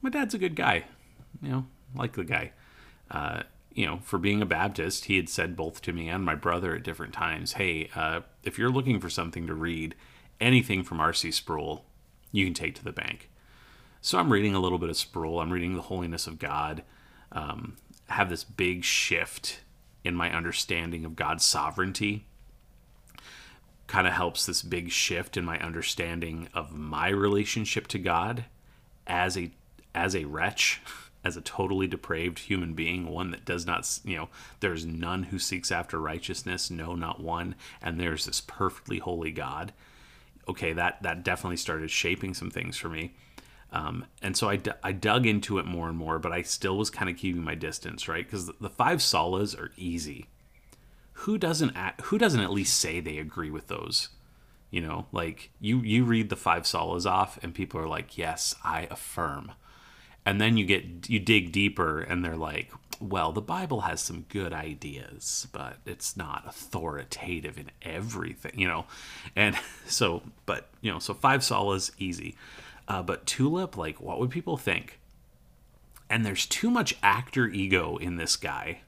my 0.02 0.10
dad's 0.10 0.34
a 0.34 0.38
good 0.38 0.56
guy, 0.56 0.84
you 1.40 1.48
know, 1.48 1.66
like 1.94 2.14
the 2.14 2.24
guy. 2.24 2.52
Uh, 3.10 3.42
you 3.72 3.86
know, 3.86 3.98
for 4.02 4.18
being 4.18 4.40
a 4.40 4.46
Baptist, 4.46 5.04
he 5.04 5.16
had 5.16 5.28
said 5.28 5.54
both 5.54 5.82
to 5.82 5.92
me 5.92 6.08
and 6.08 6.24
my 6.24 6.34
brother 6.34 6.74
at 6.74 6.82
different 6.82 7.12
times, 7.12 7.52
hey, 7.52 7.90
uh, 7.94 8.20
if 8.42 8.58
you're 8.58 8.70
looking 8.70 9.00
for 9.00 9.10
something 9.10 9.46
to 9.46 9.54
read, 9.54 9.94
anything 10.40 10.82
from 10.82 10.98
R.C. 10.98 11.30
Sproul, 11.30 11.84
you 12.32 12.44
can 12.44 12.54
take 12.54 12.74
to 12.76 12.84
the 12.84 12.92
bank. 12.92 13.30
So 14.00 14.18
I'm 14.18 14.32
reading 14.32 14.54
a 14.54 14.60
little 14.60 14.78
bit 14.78 14.88
of 14.88 14.96
Sproul. 14.96 15.40
I'm 15.40 15.52
reading 15.52 15.74
The 15.74 15.82
Holiness 15.82 16.26
of 16.26 16.38
God. 16.38 16.84
Um, 17.32 17.76
have 18.08 18.30
this 18.30 18.44
big 18.44 18.84
shift 18.84 19.60
in 20.04 20.14
my 20.14 20.32
understanding 20.32 21.04
of 21.04 21.16
God's 21.16 21.44
sovereignty. 21.44 22.24
Kind 23.86 24.06
of 24.06 24.12
helps 24.12 24.46
this 24.46 24.62
big 24.62 24.90
shift 24.90 25.36
in 25.36 25.44
my 25.44 25.58
understanding 25.60 26.48
of 26.54 26.72
my 26.72 27.08
relationship 27.08 27.86
to 27.88 27.98
God 27.98 28.46
as 29.06 29.36
a 29.36 29.52
as 29.94 30.14
a 30.14 30.24
wretch. 30.24 30.80
as 31.24 31.36
a 31.36 31.40
totally 31.40 31.88
depraved 31.88 32.38
human 32.38 32.72
being, 32.72 33.08
one 33.08 33.32
that 33.32 33.44
does 33.44 33.66
not, 33.66 33.98
you 34.04 34.16
know, 34.16 34.28
there's 34.60 34.86
none 34.86 35.24
who 35.24 35.40
seeks 35.40 35.72
after 35.72 35.98
righteousness, 35.98 36.70
no, 36.70 36.94
not 36.94 37.18
one, 37.20 37.56
and 37.82 37.98
there's 37.98 38.26
this 38.26 38.40
perfectly 38.40 38.98
holy 38.98 39.32
God. 39.32 39.72
Okay, 40.46 40.72
that 40.74 41.02
that 41.02 41.24
definitely 41.24 41.56
started 41.56 41.90
shaping 41.90 42.32
some 42.32 42.50
things 42.50 42.76
for 42.76 42.88
me. 42.88 43.12
Um, 43.72 44.06
and 44.22 44.36
so 44.36 44.48
I, 44.48 44.56
d- 44.56 44.70
I 44.84 44.92
dug 44.92 45.26
into 45.26 45.58
it 45.58 45.66
more 45.66 45.88
and 45.88 45.98
more, 45.98 46.20
but 46.20 46.32
I 46.32 46.42
still 46.42 46.78
was 46.78 46.88
kind 46.90 47.10
of 47.10 47.16
keeping 47.16 47.42
my 47.42 47.56
distance, 47.56 48.06
right? 48.06 48.24
Because 48.24 48.46
the, 48.46 48.70
five 48.70 49.00
solas 49.00 49.58
are 49.58 49.72
easy. 49.76 50.28
Who 51.20 51.38
doesn't 51.38 51.76
at, 51.76 52.00
who 52.04 52.18
doesn't 52.18 52.40
at 52.40 52.52
least 52.52 52.78
say 52.78 53.00
they 53.00 53.18
agree 53.18 53.50
with 53.50 53.68
those? 53.68 54.10
You 54.70 54.80
know, 54.80 55.06
like 55.12 55.50
you 55.60 55.80
you 55.80 56.04
read 56.04 56.28
the 56.28 56.36
five 56.36 56.64
solas 56.64 57.10
off, 57.10 57.38
and 57.42 57.54
people 57.54 57.80
are 57.80 57.88
like, 57.88 58.18
"Yes, 58.18 58.54
I 58.64 58.88
affirm." 58.90 59.52
and 60.26 60.40
then 60.40 60.56
you 60.56 60.66
get 60.66 61.08
you 61.08 61.20
dig 61.20 61.52
deeper 61.52 62.00
and 62.00 62.22
they're 62.22 62.36
like 62.36 62.70
well 63.00 63.32
the 63.32 63.40
bible 63.40 63.82
has 63.82 64.00
some 64.00 64.26
good 64.28 64.52
ideas 64.52 65.46
but 65.52 65.76
it's 65.86 66.16
not 66.16 66.44
authoritative 66.46 67.56
in 67.56 67.70
everything 67.80 68.52
you 68.58 68.66
know 68.66 68.84
and 69.34 69.56
so 69.86 70.22
but 70.44 70.68
you 70.82 70.92
know 70.92 70.98
so 70.98 71.14
five 71.14 71.40
solas 71.40 71.92
easy 71.98 72.36
uh, 72.88 73.02
but 73.02 73.24
tulip 73.24 73.76
like 73.76 74.00
what 74.00 74.18
would 74.18 74.30
people 74.30 74.56
think 74.56 74.98
and 76.10 76.26
there's 76.26 76.46
too 76.46 76.70
much 76.70 76.96
actor 77.02 77.46
ego 77.46 77.96
in 77.96 78.16
this 78.16 78.36
guy 78.36 78.80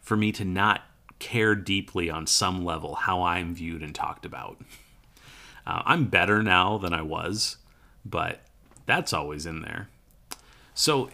for 0.00 0.16
me 0.16 0.32
to 0.32 0.44
not 0.44 0.82
care 1.20 1.54
deeply 1.54 2.10
on 2.10 2.26
some 2.26 2.64
level 2.64 2.96
how 2.96 3.22
i'm 3.22 3.54
viewed 3.54 3.82
and 3.82 3.94
talked 3.94 4.24
about 4.26 4.56
uh, 5.66 5.82
i'm 5.84 6.06
better 6.06 6.42
now 6.42 6.76
than 6.76 6.92
i 6.92 7.02
was 7.02 7.58
but 8.04 8.40
that's 8.86 9.12
always 9.12 9.46
in 9.46 9.62
there 9.62 9.88
so 10.74 11.10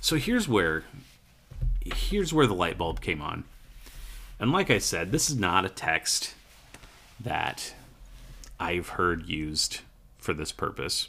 so 0.00 0.16
here's 0.16 0.48
where 0.48 0.84
here's 1.94 2.32
where 2.32 2.46
the 2.46 2.54
light 2.54 2.78
bulb 2.78 3.00
came 3.00 3.20
on. 3.20 3.44
And 4.38 4.52
like 4.52 4.70
I 4.70 4.78
said, 4.78 5.12
this 5.12 5.30
is 5.30 5.36
not 5.36 5.64
a 5.64 5.68
text 5.68 6.34
that 7.20 7.74
I've 8.60 8.90
heard 8.90 9.26
used 9.26 9.80
for 10.18 10.34
this 10.34 10.52
purpose. 10.52 11.08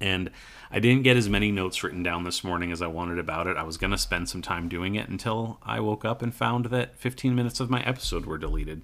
And 0.00 0.30
I 0.72 0.78
didn't 0.78 1.02
get 1.02 1.16
as 1.16 1.28
many 1.28 1.50
notes 1.50 1.82
written 1.82 2.04
down 2.04 2.22
this 2.22 2.44
morning 2.44 2.70
as 2.70 2.80
I 2.80 2.86
wanted 2.86 3.18
about 3.18 3.48
it. 3.48 3.56
I 3.56 3.64
was 3.64 3.76
going 3.76 3.90
to 3.90 3.98
spend 3.98 4.28
some 4.28 4.40
time 4.40 4.68
doing 4.68 4.94
it 4.94 5.08
until 5.08 5.58
I 5.64 5.80
woke 5.80 6.04
up 6.04 6.22
and 6.22 6.32
found 6.32 6.66
that 6.66 6.96
15 6.96 7.34
minutes 7.34 7.58
of 7.58 7.70
my 7.70 7.82
episode 7.82 8.24
were 8.24 8.38
deleted. 8.38 8.82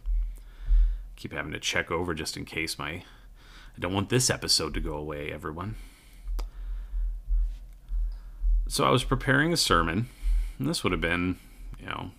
Keep 1.14 1.32
having 1.32 1.52
to 1.52 1.60
check 1.60 1.92
over 1.92 2.12
just 2.12 2.36
in 2.36 2.44
case 2.44 2.76
my 2.76 2.88
I 2.88 3.78
don't 3.78 3.92
want 3.92 4.08
this 4.08 4.30
episode 4.30 4.74
to 4.74 4.80
go 4.80 4.94
away, 4.94 5.30
everyone. 5.30 5.76
So 8.68 8.84
I 8.84 8.90
was 8.90 9.04
preparing 9.04 9.52
a 9.52 9.56
sermon, 9.56 10.08
and 10.58 10.66
this 10.66 10.82
would 10.82 10.92
have 10.92 11.00
been, 11.00 11.36
you 11.78 11.86
know, 11.86 12.10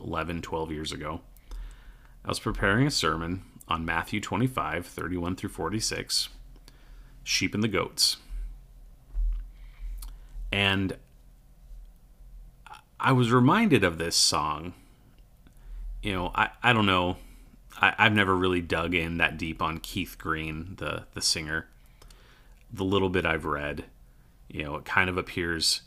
11, 0.00 0.40
12 0.40 0.72
years 0.72 0.92
ago. 0.92 1.20
I 2.24 2.28
was 2.28 2.38
preparing 2.38 2.86
a 2.86 2.92
sermon 2.92 3.42
on 3.66 3.84
Matthew 3.84 4.20
25, 4.20 4.86
31 4.86 5.34
through 5.34 5.50
46, 5.50 6.28
sheep 7.24 7.54
and 7.54 7.62
the 7.62 7.68
goats. 7.68 8.18
And 10.50 10.96
I 12.98 13.12
was 13.12 13.30
reminded 13.32 13.84
of 13.84 13.98
this 13.98 14.16
song. 14.16 14.74
You 16.02 16.12
know, 16.12 16.32
I, 16.34 16.50
I 16.62 16.72
don't 16.72 16.86
know. 16.86 17.16
I, 17.80 17.94
I've 17.98 18.14
never 18.14 18.36
really 18.36 18.60
dug 18.60 18.94
in 18.94 19.18
that 19.18 19.36
deep 19.36 19.60
on 19.62 19.78
Keith 19.78 20.16
Green, 20.18 20.74
the, 20.78 21.04
the 21.14 21.20
singer. 21.20 21.68
The 22.72 22.84
little 22.84 23.08
bit 23.08 23.24
I've 23.24 23.44
read 23.44 23.84
you 24.48 24.64
know, 24.64 24.76
it 24.76 24.84
kind 24.84 25.10
of 25.10 25.16
appears 25.16 25.82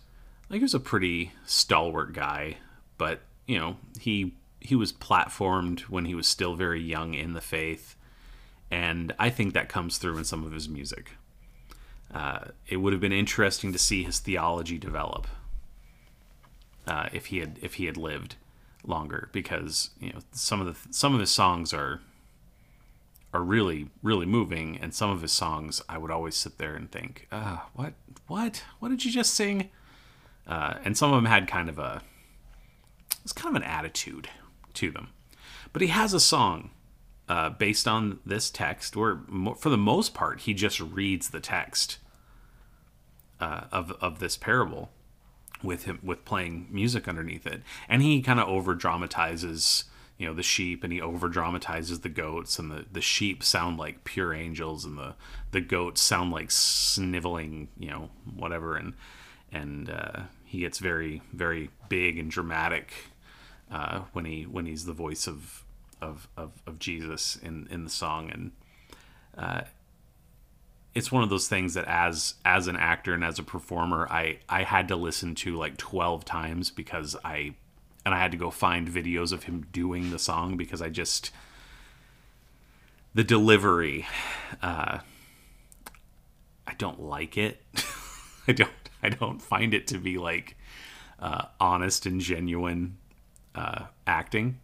like 0.50 0.60
he 0.60 0.64
was 0.64 0.74
a 0.74 0.80
pretty 0.80 1.32
stalwart 1.46 2.14
guy, 2.14 2.58
but 2.98 3.22
you 3.48 3.58
know, 3.58 3.78
he 4.00 4.36
he 4.60 4.76
was 4.76 4.94
platformed 4.94 5.82
when 5.82 6.06
he 6.06 6.14
was 6.14 6.28
still 6.28 6.56
very 6.56 6.82
young 6.82 7.16
in 7.16 7.34
the 7.34 7.42
faith, 7.42 7.96
and 8.70 9.14
I 9.18 9.30
think 9.30 9.54
that 9.54 9.70
comes 9.70 9.98
through 9.98 10.18
in 10.18 10.24
some 10.24 10.46
of 10.46 10.52
his 10.52 10.70
music. 10.70 11.14
Uh, 12.14 12.46
it 12.68 12.78
would 12.78 12.94
have 12.94 13.02
been 13.02 13.14
interesting 13.14 13.72
to 13.72 13.80
see 13.80 14.04
his 14.04 14.20
theology 14.20 14.78
develop 14.78 15.28
uh, 16.88 17.08
if 17.14 17.28
he 17.28 17.40
had 17.40 17.58
if 17.62 17.76
he 17.76 17.86
had 17.86 17.98
lived 17.98 18.36
longer, 18.86 19.30
because 19.32 19.92
you 20.00 20.12
know 20.12 20.20
some 20.32 20.60
of 20.60 20.68
the 20.68 20.94
some 20.94 21.14
of 21.14 21.20
his 21.20 21.32
songs 21.32 21.74
are 21.74 22.02
are 23.34 23.44
really 23.44 23.88
really 24.04 24.26
moving 24.26 24.78
and 24.82 24.94
some 24.94 25.10
of 25.10 25.22
his 25.22 25.32
songs 25.32 25.82
i 25.88 25.98
would 25.98 26.12
always 26.12 26.36
sit 26.36 26.58
there 26.58 26.76
and 26.76 26.92
think 26.92 27.30
uh, 27.32 27.60
what 27.74 27.94
what 28.32 28.64
what 28.80 28.90
did 28.90 29.04
you 29.04 29.12
just 29.12 29.34
sing? 29.34 29.70
Uh, 30.48 30.76
and 30.86 30.98
some 30.98 31.12
of 31.12 31.18
them 31.18 31.26
had 31.30 31.48
kind 31.48 31.68
of 31.68 31.78
a 31.78 32.02
it's 33.24 33.34
kind 33.34 33.56
of 33.56 33.62
an 33.62 33.68
attitude 33.68 34.30
to 34.74 34.90
them. 34.90 35.10
But 35.74 35.82
he 35.82 35.90
has 35.90 36.14
a 36.14 36.20
song 36.20 36.72
uh, 37.28 37.50
based 37.50 37.88
on 37.88 38.20
this 38.26 38.50
text 38.50 38.96
where 38.96 39.20
for 39.58 39.70
the 39.70 39.78
most 39.78 40.14
part 40.14 40.42
he 40.42 40.54
just 40.54 40.80
reads 40.80 41.30
the 41.30 41.42
text 41.42 41.98
uh, 43.42 43.66
of, 43.72 43.92
of 44.00 44.20
this 44.20 44.38
parable 44.38 44.90
with 45.62 45.84
him 45.84 46.00
with 46.02 46.26
playing 46.26 46.68
music 46.72 47.08
underneath 47.08 47.46
it. 47.46 47.62
And 47.90 48.02
he 48.02 48.22
kind 48.22 48.40
of 48.40 48.48
over 48.48 48.74
dramatizes 48.74 49.86
you 50.18 50.28
know 50.28 50.34
the 50.34 50.44
sheep 50.44 50.84
and 50.84 50.94
he 50.94 51.02
over 51.02 51.28
dramatizes 51.28 52.02
the 52.02 52.10
goats 52.10 52.60
and 52.60 52.72
the, 52.72 52.86
the 52.92 53.02
sheep 53.02 53.44
sound 53.44 53.78
like 53.80 54.04
pure 54.04 54.34
angels 54.34 54.86
and 54.86 54.98
the 54.98 55.16
the 55.52 55.62
goats 55.62 56.00
sound 56.00 56.32
like 56.32 56.52
sniveling 56.52 57.68
you 57.78 57.90
know 57.90 58.10
whatever. 58.36 58.76
And 58.76 58.94
and 59.52 59.90
uh, 59.90 60.22
he 60.46 60.60
gets 60.60 60.80
very 60.80 61.22
very 61.34 61.70
big 61.90 62.18
and 62.18 62.32
dramatic 62.32 62.94
uh, 63.72 64.02
when 64.14 64.26
he 64.26 64.44
when 64.44 64.66
he's 64.66 64.86
the 64.86 64.94
voice 64.94 65.28
of 65.28 65.64
of, 66.02 66.28
of, 66.36 66.62
of 66.66 66.80
Jesus 66.80 67.36
in, 67.36 67.68
in 67.70 67.84
the 67.84 67.90
song. 67.90 68.32
And 68.32 68.52
uh, 69.38 69.62
it's 70.94 71.12
one 71.12 71.24
of 71.24 71.30
those 71.30 71.48
things 71.48 71.74
that 71.74 71.86
as 71.86 72.36
as 72.44 72.68
an 72.68 72.76
actor 72.76 73.14
and 73.14 73.24
as 73.24 73.40
a 73.40 73.44
performer 73.44 74.08
I 74.10 74.40
I 74.50 74.64
had 74.64 74.88
to 74.90 74.96
listen 74.96 75.36
to 75.36 75.56
like 75.56 75.78
12 75.78 76.26
times 76.26 76.70
because 76.70 77.16
I 77.24 77.56
and 78.06 78.16
I 78.16 78.20
had 78.20 78.32
to 78.32 78.38
go 78.38 78.52
find 78.52 78.88
videos 78.88 79.32
of 79.32 79.44
him 79.44 79.68
doing 79.72 80.12
the 80.12 80.20
song 80.20 80.58
because 80.58 80.82
I 80.82 80.90
just 80.90 81.32
the 83.14 83.24
delivery 83.24 84.06
uh, 84.62 85.00
I 86.68 86.74
don't 86.78 87.02
like 87.02 87.38
it. 87.38 87.62
I 88.48 88.54
don't 88.54 88.72
I 89.04 89.10
don't 89.10 89.42
find 89.42 89.74
it 89.74 89.88
to 89.88 89.98
be 89.98 90.18
like 90.18 90.56
uh, 91.20 91.46
honest 91.60 92.06
and 92.06 92.22
genuine 92.22 92.98
uh, 93.56 93.86
acting 94.08 94.60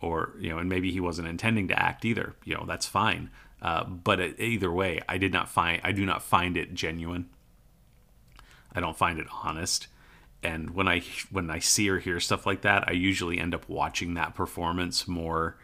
or 0.00 0.34
you 0.38 0.50
know 0.50 0.58
and 0.58 0.68
maybe 0.68 0.90
he 0.90 1.00
wasn't 1.00 1.28
intending 1.28 1.68
to 1.68 1.78
act 1.78 2.04
either 2.04 2.34
you 2.44 2.54
know 2.54 2.64
that's 2.66 2.86
fine 2.86 3.30
Uh, 3.62 3.84
but 3.84 4.20
either 4.40 4.72
way, 4.72 5.00
I 5.08 5.18
did 5.18 5.32
not 5.32 5.48
find 5.48 5.80
I 5.84 5.92
do 5.92 6.06
not 6.06 6.22
find 6.22 6.56
it 6.56 6.74
genuine. 6.74 7.28
I 8.74 8.80
don't 8.80 8.96
find 8.96 9.18
it 9.18 9.26
honest. 9.42 9.88
And 10.42 10.70
when 10.70 10.88
I 10.88 11.02
when 11.30 11.50
I 11.50 11.58
see 11.58 11.90
or 11.90 11.98
hear 11.98 12.20
stuff 12.20 12.46
like 12.46 12.62
that, 12.62 12.88
I 12.88 12.92
usually 12.92 13.38
end 13.38 13.54
up 13.54 13.68
watching 13.68 14.14
that 14.14 14.34
performance 14.34 15.06
more 15.06 15.58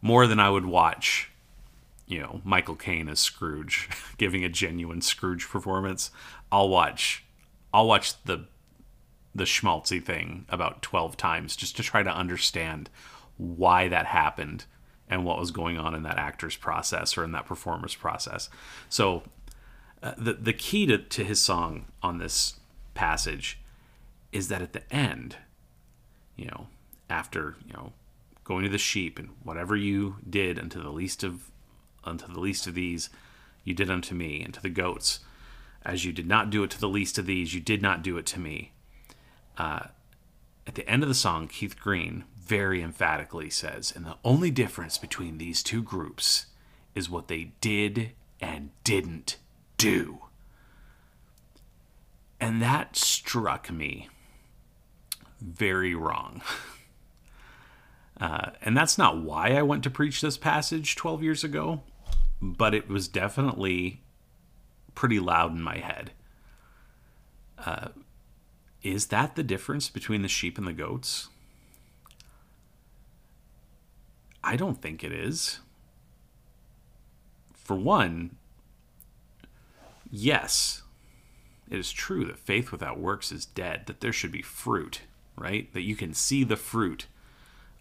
more 0.00 0.26
than 0.26 0.40
I 0.40 0.50
would 0.50 0.66
watch, 0.66 1.30
you 2.06 2.20
know, 2.20 2.40
Michael 2.44 2.74
Caine 2.74 3.08
as 3.08 3.20
Scrooge 3.20 3.88
giving 4.16 4.44
a 4.44 4.48
genuine 4.48 5.02
Scrooge 5.02 5.48
performance. 5.48 6.10
I'll 6.50 6.70
watch 6.70 7.24
I'll 7.74 7.86
watch 7.86 8.22
the 8.24 8.46
the 9.34 9.44
schmaltzy 9.44 10.02
thing 10.02 10.44
about 10.50 10.82
12 10.82 11.16
times 11.16 11.56
just 11.56 11.76
to 11.76 11.82
try 11.82 12.02
to 12.02 12.10
understand 12.10 12.90
why 13.38 13.88
that 13.88 14.06
happened 14.06 14.66
and 15.12 15.26
what 15.26 15.38
was 15.38 15.50
going 15.50 15.76
on 15.76 15.94
in 15.94 16.02
that 16.04 16.18
actor's 16.18 16.56
process 16.56 17.18
or 17.18 17.24
in 17.24 17.32
that 17.32 17.44
performer's 17.44 17.94
process. 17.94 18.48
So 18.88 19.22
uh, 20.02 20.14
the 20.16 20.32
the 20.32 20.52
key 20.54 20.86
to, 20.86 20.98
to 20.98 21.22
his 21.22 21.38
song 21.38 21.84
on 22.02 22.18
this 22.18 22.58
passage 22.94 23.58
is 24.32 24.48
that 24.48 24.62
at 24.62 24.72
the 24.72 24.90
end, 24.92 25.36
you 26.34 26.46
know, 26.46 26.66
after 27.10 27.56
you 27.66 27.74
know 27.74 27.92
going 28.42 28.64
to 28.64 28.70
the 28.70 28.78
sheep 28.78 29.18
and 29.18 29.28
whatever 29.42 29.76
you 29.76 30.16
did 30.28 30.58
unto 30.58 30.82
the 30.82 30.90
least 30.90 31.22
of 31.22 31.50
unto 32.04 32.26
the 32.26 32.40
least 32.40 32.66
of 32.66 32.74
these, 32.74 33.10
you 33.64 33.74
did 33.74 33.90
unto 33.90 34.14
me, 34.14 34.42
and 34.42 34.54
to 34.54 34.62
the 34.62 34.70
goats, 34.70 35.20
as 35.84 36.06
you 36.06 36.12
did 36.12 36.26
not 36.26 36.48
do 36.48 36.64
it 36.64 36.70
to 36.70 36.80
the 36.80 36.88
least 36.88 37.18
of 37.18 37.26
these, 37.26 37.52
you 37.52 37.60
did 37.60 37.82
not 37.82 38.02
do 38.02 38.16
it 38.16 38.24
to 38.26 38.40
me. 38.40 38.72
Uh, 39.58 39.88
at 40.66 40.74
the 40.74 40.88
end 40.88 41.02
of 41.02 41.08
the 41.08 41.14
song, 41.14 41.48
Keith 41.48 41.78
Green 41.78 42.24
very 42.44 42.82
emphatically 42.82 43.50
says, 43.50 43.92
and 43.94 44.04
the 44.04 44.16
only 44.24 44.50
difference 44.50 44.98
between 44.98 45.38
these 45.38 45.62
two 45.62 45.82
groups 45.82 46.46
is 46.94 47.08
what 47.08 47.28
they 47.28 47.52
did 47.60 48.10
and 48.40 48.70
didn't 48.84 49.36
do. 49.76 50.18
And 52.40 52.60
that 52.60 52.96
struck 52.96 53.70
me 53.70 54.08
very 55.40 55.94
wrong. 55.94 56.42
Uh, 58.20 58.52
and 58.62 58.76
that's 58.76 58.98
not 58.98 59.20
why 59.20 59.48
I 59.48 59.62
went 59.62 59.82
to 59.82 59.90
preach 59.90 60.20
this 60.20 60.36
passage 60.36 60.94
12 60.94 61.24
years 61.24 61.42
ago, 61.42 61.80
but 62.40 62.72
it 62.72 62.86
was 62.86 63.08
definitely 63.08 64.00
pretty 64.94 65.18
loud 65.18 65.50
in 65.50 65.60
my 65.60 65.78
head. 65.78 66.12
Uh, 67.58 67.88
is 68.80 69.06
that 69.06 69.34
the 69.34 69.42
difference 69.42 69.88
between 69.88 70.22
the 70.22 70.28
sheep 70.28 70.56
and 70.56 70.68
the 70.68 70.72
goats? 70.72 71.30
I 74.44 74.56
don't 74.56 74.80
think 74.80 75.04
it 75.04 75.12
is. 75.12 75.60
For 77.54 77.76
one, 77.76 78.36
yes, 80.10 80.82
it 81.70 81.78
is 81.78 81.92
true 81.92 82.24
that 82.24 82.38
faith 82.38 82.72
without 82.72 82.98
works 82.98 83.30
is 83.30 83.46
dead, 83.46 83.86
that 83.86 84.00
there 84.00 84.12
should 84.12 84.32
be 84.32 84.42
fruit, 84.42 85.02
right? 85.36 85.72
That 85.72 85.82
you 85.82 85.96
can 85.96 86.12
see 86.12 86.44
the 86.44 86.56
fruit 86.56 87.06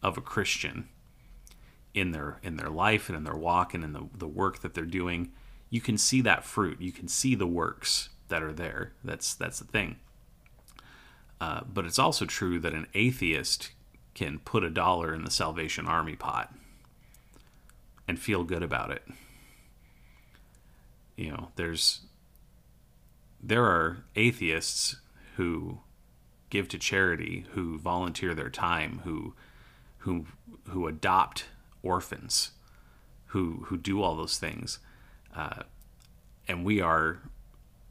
of 0.03 0.17
a 0.17 0.21
Christian 0.21 0.87
in 1.93 2.11
their 2.11 2.39
in 2.41 2.55
their 2.55 2.69
life 2.69 3.09
and 3.09 3.17
in 3.17 3.23
their 3.23 3.35
walk 3.35 3.73
and 3.73 3.83
in 3.83 3.93
the, 3.93 4.07
the 4.17 4.27
work 4.27 4.59
that 4.59 4.73
they're 4.73 4.85
doing. 4.85 5.31
You 5.69 5.81
can 5.81 5.97
see 5.97 6.21
that 6.21 6.45
fruit. 6.45 6.79
You 6.79 6.91
can 6.91 7.07
see 7.07 7.35
the 7.35 7.47
works 7.47 8.09
that 8.29 8.43
are 8.43 8.53
there. 8.53 8.93
That's 9.03 9.33
that's 9.33 9.59
the 9.59 9.65
thing. 9.65 9.97
Uh, 11.39 11.61
but 11.71 11.85
it's 11.85 11.99
also 11.99 12.25
true 12.25 12.59
that 12.59 12.73
an 12.73 12.87
atheist 12.93 13.71
can 14.13 14.39
put 14.39 14.63
a 14.63 14.69
dollar 14.69 15.13
in 15.13 15.23
the 15.23 15.31
Salvation 15.31 15.85
Army 15.87 16.15
pot 16.15 16.53
and 18.07 18.19
feel 18.19 18.43
good 18.43 18.63
about 18.63 18.91
it. 18.91 19.03
You 21.15 21.31
know, 21.31 21.49
there's 21.55 22.01
there 23.41 23.63
are 23.63 24.03
atheists 24.15 24.97
who 25.35 25.79
give 26.49 26.67
to 26.67 26.77
charity, 26.77 27.45
who 27.51 27.79
volunteer 27.79 28.33
their 28.33 28.49
time, 28.49 29.01
who 29.03 29.33
who 29.99 30.25
who 30.69 30.87
adopt 30.87 31.45
orphans, 31.81 32.51
who 33.27 33.65
who 33.67 33.77
do 33.77 34.01
all 34.01 34.15
those 34.15 34.37
things, 34.37 34.79
uh, 35.35 35.63
and 36.47 36.65
we 36.65 36.81
are 36.81 37.19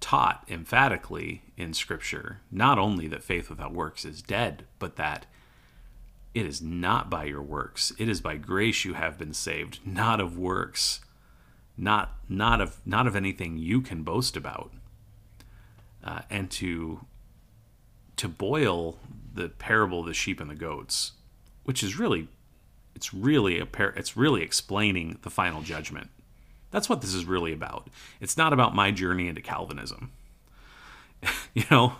taught 0.00 0.44
emphatically 0.48 1.42
in 1.56 1.74
Scripture 1.74 2.40
not 2.50 2.78
only 2.78 3.06
that 3.06 3.22
faith 3.22 3.50
without 3.50 3.72
works 3.72 4.04
is 4.04 4.22
dead, 4.22 4.64
but 4.78 4.96
that 4.96 5.26
it 6.34 6.46
is 6.46 6.62
not 6.62 7.10
by 7.10 7.24
your 7.24 7.42
works; 7.42 7.92
it 7.98 8.08
is 8.08 8.20
by 8.20 8.36
grace 8.36 8.84
you 8.84 8.94
have 8.94 9.18
been 9.18 9.34
saved, 9.34 9.80
not 9.84 10.20
of 10.20 10.38
works, 10.38 11.00
not 11.76 12.16
not 12.28 12.60
of 12.60 12.80
not 12.86 13.06
of 13.06 13.16
anything 13.16 13.58
you 13.58 13.80
can 13.80 14.02
boast 14.02 14.36
about. 14.36 14.72
Uh, 16.02 16.20
and 16.30 16.50
to 16.50 17.04
to 18.16 18.28
boil 18.28 18.98
the 19.34 19.48
parable 19.48 20.00
of 20.00 20.06
the 20.06 20.14
sheep 20.14 20.40
and 20.40 20.50
the 20.50 20.54
goats, 20.54 21.12
which 21.64 21.82
is 21.82 21.98
really 21.98 22.28
it's 22.94 23.12
really 23.12 23.58
a 23.58 23.66
par- 23.66 23.94
it's 23.96 24.16
really 24.16 24.42
explaining 24.42 25.18
the 25.22 25.30
final 25.30 25.62
judgment 25.62 26.10
that's 26.70 26.88
what 26.88 27.00
this 27.00 27.14
is 27.14 27.24
really 27.24 27.52
about. 27.52 27.88
It's 28.20 28.36
not 28.36 28.52
about 28.52 28.74
my 28.74 28.90
journey 28.90 29.28
into 29.28 29.40
Calvinism. 29.40 30.12
you 31.54 31.64
know, 31.70 31.94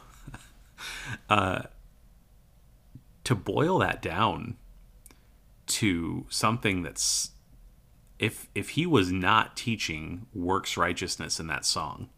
uh, 1.28 1.62
to 3.30 3.34
boil 3.36 3.78
that 3.78 4.02
down 4.02 4.56
to 5.64 6.26
something 6.28 6.82
that's 6.82 7.30
if 8.18 8.48
if 8.56 8.70
he 8.70 8.86
was 8.86 9.12
not 9.12 9.56
teaching 9.56 10.26
works 10.34 10.76
righteousness 10.76 11.38
in 11.38 11.46
that 11.46 11.64
song, 11.64 12.08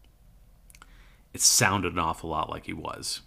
it 1.31 1.39
sounded 1.39 1.93
an 1.93 1.99
awful 1.99 2.31
lot 2.31 2.49
like 2.49 2.65
he 2.65 2.73
was. 2.73 3.21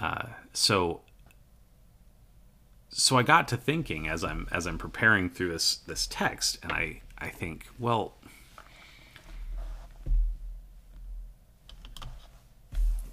Uh, 0.00 0.30
so 0.52 1.02
so 2.88 3.16
I 3.16 3.22
got 3.22 3.46
to 3.46 3.56
thinking 3.56 4.08
as 4.08 4.24
I'm 4.24 4.48
as 4.50 4.66
I'm 4.66 4.78
preparing 4.78 5.30
through 5.30 5.52
this 5.52 5.76
this 5.76 6.08
text, 6.08 6.58
and 6.60 6.72
I 6.72 7.02
I 7.18 7.28
think, 7.28 7.68
well, 7.78 8.16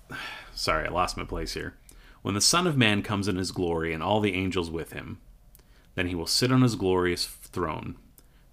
sorry, 0.55 0.87
I 0.87 0.91
lost 0.91 1.15
my 1.15 1.25
place 1.25 1.53
here. 1.53 1.75
When 2.23 2.35
the 2.35 2.41
Son 2.41 2.65
of 2.65 2.77
Man 2.77 3.03
comes 3.03 3.27
in 3.27 3.35
his 3.35 3.51
glory 3.51 3.93
and 3.93 4.01
all 4.01 4.21
the 4.21 4.33
angels 4.33 4.71
with 4.71 4.93
him, 4.93 5.19
then 5.95 6.07
he 6.07 6.15
will 6.15 6.25
sit 6.25 6.53
on 6.53 6.61
his 6.61 6.75
glorious 6.75 7.25
throne. 7.25 7.97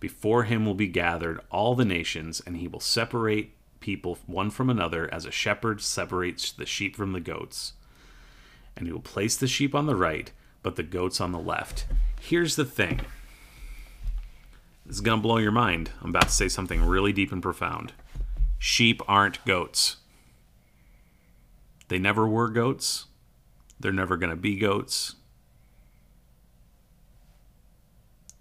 Before 0.01 0.43
him 0.43 0.67
will 0.67 0.75
be 0.75 0.89
gathered 0.89 1.41
all 1.51 1.77
the 1.77 1.85
nations, 1.85 2.43
and 2.45 2.57
he 2.57 2.67
will 2.67 2.81
separate 2.81 3.55
people 3.79 4.19
one 4.27 4.51
from 4.51 4.71
another 4.71 5.09
as 5.15 5.25
a 5.25 5.31
shepherd 5.31 5.81
separates 5.81 6.51
the 6.51 6.67
sheep 6.67 6.97
from 6.97 7.13
the 7.13 7.21
goats. 7.21 7.75
And 8.77 8.87
he 8.87 8.93
will 8.93 9.01
place 9.01 9.37
the 9.37 9.47
sheep 9.47 9.73
on 9.75 9.87
the 9.87 9.97
right, 9.97 10.33
but 10.65 10.75
the 10.75 10.83
goats 10.83 11.21
on 11.21 11.31
the 11.31 11.39
left. 11.39 11.87
Here's 12.21 12.57
the 12.57 12.65
thing 12.65 13.03
this 14.85 14.97
is 14.97 15.01
going 15.01 15.19
to 15.19 15.23
blow 15.23 15.37
your 15.37 15.53
mind. 15.53 15.93
I'm 16.03 16.11
about 16.11 16.25
to 16.25 16.35
say 16.35 16.49
something 16.49 16.83
really 16.83 17.13
deep 17.13 17.31
and 17.31 17.41
profound. 17.41 17.93
Sheep 18.59 19.01
aren't 19.07 19.45
goats. 19.45 19.99
They 21.87 22.01
never 22.01 22.27
were 22.27 22.49
goats. 22.49 23.07
They're 23.81 23.93
never 23.93 24.19
going 24.19 24.31
to 24.31 24.37
be 24.37 24.57
goats. 24.57 25.17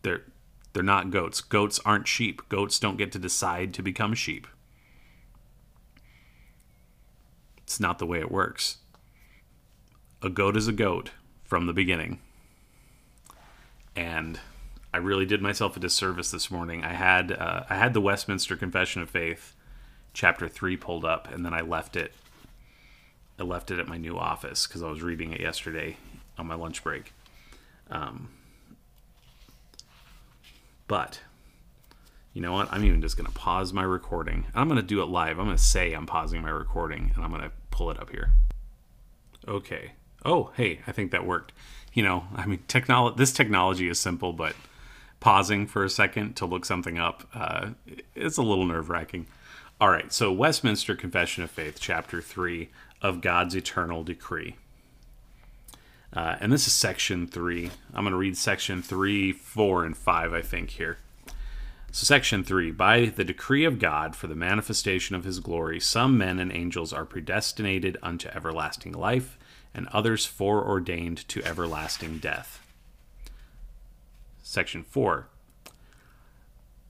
They're 0.01 0.23
they're 0.73 0.83
not 0.83 1.09
goats. 1.09 1.41
Goats 1.41 1.79
aren't 1.83 2.07
sheep. 2.07 2.47
Goats 2.49 2.79
don't 2.79 2.97
get 2.97 3.11
to 3.13 3.19
decide 3.19 3.73
to 3.73 3.81
become 3.81 4.13
sheep. 4.13 4.47
It's 7.57 7.79
not 7.79 7.99
the 7.99 8.05
way 8.05 8.19
it 8.19 8.31
works. 8.31 8.77
A 10.21 10.29
goat 10.29 10.57
is 10.57 10.67
a 10.67 10.73
goat 10.73 11.11
from 11.43 11.65
the 11.65 11.73
beginning. 11.73 12.19
And 13.95 14.39
I 14.93 14.97
really 14.97 15.25
did 15.25 15.41
myself 15.41 15.77
a 15.77 15.79
disservice 15.79 16.31
this 16.31 16.51
morning. 16.51 16.83
I 16.83 16.93
had 16.93 17.31
uh, 17.31 17.63
I 17.69 17.75
had 17.75 17.93
the 17.93 18.01
Westminster 18.01 18.55
Confession 18.55 19.01
of 19.01 19.09
Faith, 19.09 19.55
chapter 20.13 20.47
three, 20.47 20.75
pulled 20.77 21.05
up, 21.05 21.31
and 21.31 21.45
then 21.45 21.53
I 21.53 21.61
left 21.61 21.95
it. 21.95 22.13
I 23.39 23.43
left 23.43 23.71
it 23.71 23.79
at 23.79 23.87
my 23.87 23.97
new 23.97 24.17
office 24.17 24.67
because 24.67 24.83
I 24.83 24.89
was 24.89 25.01
reading 25.01 25.31
it 25.31 25.39
yesterday 25.39 25.97
on 26.37 26.45
my 26.45 26.55
lunch 26.55 26.83
break. 26.83 27.13
Um, 27.89 28.29
but 30.87 31.21
you 32.33 32.41
know 32.41 32.51
what? 32.51 32.71
I'm 32.71 32.83
even 32.83 33.01
just 33.01 33.15
going 33.15 33.27
to 33.27 33.31
pause 33.31 33.71
my 33.71 33.83
recording. 33.83 34.45
I'm 34.53 34.67
going 34.67 34.79
to 34.79 34.85
do 34.85 35.01
it 35.01 35.05
live. 35.05 35.39
I'm 35.39 35.45
going 35.45 35.57
to 35.57 35.63
say 35.63 35.93
I'm 35.93 36.05
pausing 36.05 36.41
my 36.41 36.49
recording, 36.49 37.11
and 37.15 37.23
I'm 37.23 37.31
going 37.31 37.43
to 37.43 37.51
pull 37.71 37.91
it 37.91 37.99
up 37.99 38.09
here. 38.09 38.31
Okay. 39.47 39.93
Oh, 40.25 40.51
hey, 40.55 40.81
I 40.85 40.91
think 40.91 41.11
that 41.11 41.25
worked. 41.25 41.53
You 41.93 42.03
know, 42.03 42.25
I 42.35 42.45
mean, 42.45 42.59
technology. 42.67 43.15
This 43.17 43.31
technology 43.31 43.87
is 43.87 43.99
simple, 43.99 44.33
but 44.33 44.55
pausing 45.19 45.65
for 45.65 45.83
a 45.83 45.89
second 45.89 46.35
to 46.35 46.45
look 46.45 46.65
something 46.65 46.97
up. 46.97 47.27
Uh, 47.33 47.69
it's 48.15 48.37
a 48.37 48.43
little 48.43 48.65
nerve 48.65 48.89
wracking. 48.89 49.27
All 49.81 49.89
right, 49.89 50.11
so 50.11 50.29
Westminster 50.29 50.93
Confession 50.93 51.43
of 51.43 51.51
Faith, 51.51 51.77
chapter 51.79 52.21
3 52.21 52.69
of 53.01 53.21
God's 53.21 53.55
Eternal 53.55 54.03
Decree. 54.03 54.55
Uh, 56.11 56.37
and 56.39 56.51
this 56.51 56.67
is 56.67 56.73
section 56.73 57.27
3. 57.27 57.69
I'm 57.93 58.03
going 58.03 58.11
to 58.11 58.17
read 58.17 58.37
section 58.37 58.81
3, 58.81 59.31
4, 59.31 59.85
and 59.85 59.97
5, 59.97 60.33
I 60.33 60.41
think, 60.41 60.71
here. 60.71 60.97
So, 61.91 62.05
section 62.05 62.43
three 62.43 62.71
By 62.71 63.05
the 63.05 63.23
decree 63.23 63.65
of 63.65 63.79
God 63.79 64.15
for 64.15 64.27
the 64.27 64.35
manifestation 64.35 65.15
of 65.15 65.23
his 65.23 65.39
glory, 65.39 65.79
some 65.79 66.17
men 66.17 66.37
and 66.39 66.51
angels 66.51 66.93
are 66.93 67.05
predestinated 67.05 67.97
unto 68.03 68.29
everlasting 68.29 68.93
life, 68.93 69.39
and 69.73 69.87
others 69.87 70.25
foreordained 70.25 71.27
to 71.29 71.43
everlasting 71.43 72.19
death. 72.19 72.63
Section 74.43 74.83
four 74.83 75.29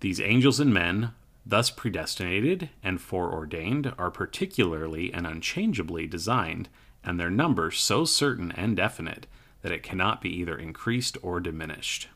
These 0.02 0.20
angels 0.20 0.60
and 0.60 0.74
men, 0.74 1.12
thus 1.50 1.72
predestinated 1.72 2.70
and 2.84 3.02
foreordained, 3.02 3.92
are 3.98 4.12
particularly 4.12 5.12
and 5.12 5.26
unchangeably 5.26 6.06
designed, 6.06 6.70
and 7.04 7.20
their 7.20 7.30
number 7.30 7.72
so 7.72 8.06
certain 8.06 8.52
and 8.52 8.76
definite 8.76 9.26
that 9.62 9.72
it 9.72 9.84
cannot 9.84 10.22
be 10.22 10.30
either 10.30 10.56
increased 10.56 11.18
or 11.24 11.40
diminished. 11.40 12.08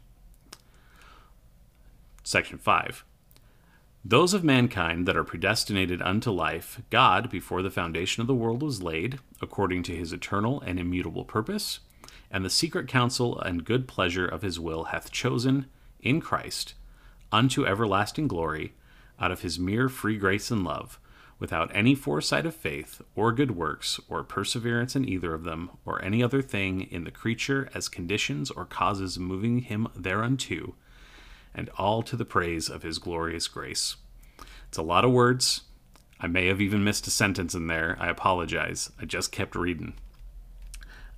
Section 2.24 2.58
5. 2.60 3.04
Those 4.06 4.34
of 4.34 4.43
mankind 4.43 5.08
that 5.08 5.17
are 5.17 5.24
predestinated 5.24 6.02
unto 6.02 6.30
life, 6.30 6.82
God, 6.89 7.30
before 7.30 7.62
the 7.62 7.72
foundation 7.72 8.22
of 8.22 8.28
the 8.28 8.36
world 8.36 8.62
was 8.62 8.84
laid, 8.84 9.19
according 9.41 9.82
to 9.84 9.96
his 9.96 10.13
eternal 10.13 10.62
and 10.62 10.80
immutable 10.80 11.26
purpose, 11.26 11.80
and 12.30 12.46
the 12.46 12.50
secret 12.50 12.88
counsel 12.88 13.39
and 13.39 13.65
good 13.65 13.88
pleasure 13.88 14.28
of 14.28 14.41
his 14.41 14.60
will, 14.60 14.86
hath 14.86 15.12
chosen 15.12 15.65
in 16.02 16.22
Christ 16.22 16.76
unto 17.32 17.65
everlasting 17.65 18.28
glory 18.28 18.74
out 19.23 19.31
of 19.31 19.41
his 19.41 19.57
mere 19.57 19.88
free 19.88 20.17
grace 20.17 20.51
and 20.51 20.65
love, 20.65 20.99
without 21.39 21.73
any 21.73 21.95
foresight 21.95 22.45
of 22.45 22.53
faith, 22.53 23.01
or 23.15 23.31
good 23.31 23.51
works, 23.51 23.97
or 24.09 24.21
perseverance 24.21 24.97
in 24.97 25.07
either 25.07 25.33
of 25.33 25.45
them, 25.45 25.69
or 25.86 26.03
any 26.03 26.21
other 26.21 26.41
thing 26.41 26.81
in 26.91 27.05
the 27.05 27.12
creature 27.12 27.69
as 27.73 27.88
conditions 27.88 28.51
or 28.51 28.65
causes 28.65 29.17
moving 29.17 29.59
him 29.59 29.88
thereunto, 29.95 30.75
and 31.55 31.69
all 31.77 32.03
to 32.03 32.17
the 32.17 32.25
praise 32.25 32.67
of 32.67 32.83
his 32.83 32.97
glorious 32.97 33.47
grace. 33.47 33.95
It's 34.67 34.77
a 34.77 34.83
lot 34.83 35.05
of 35.05 35.12
words. 35.12 35.62
I 36.19 36.27
may 36.27 36.47
have 36.47 36.59
even 36.59 36.83
missed 36.83 37.07
a 37.07 37.12
sentence 37.12 37.53
in 37.53 37.67
there. 37.67 37.95
I 38.01 38.09
apologize. 38.09 38.91
I 38.99 39.05
just 39.05 39.31
kept 39.31 39.55
reading. 39.55 39.93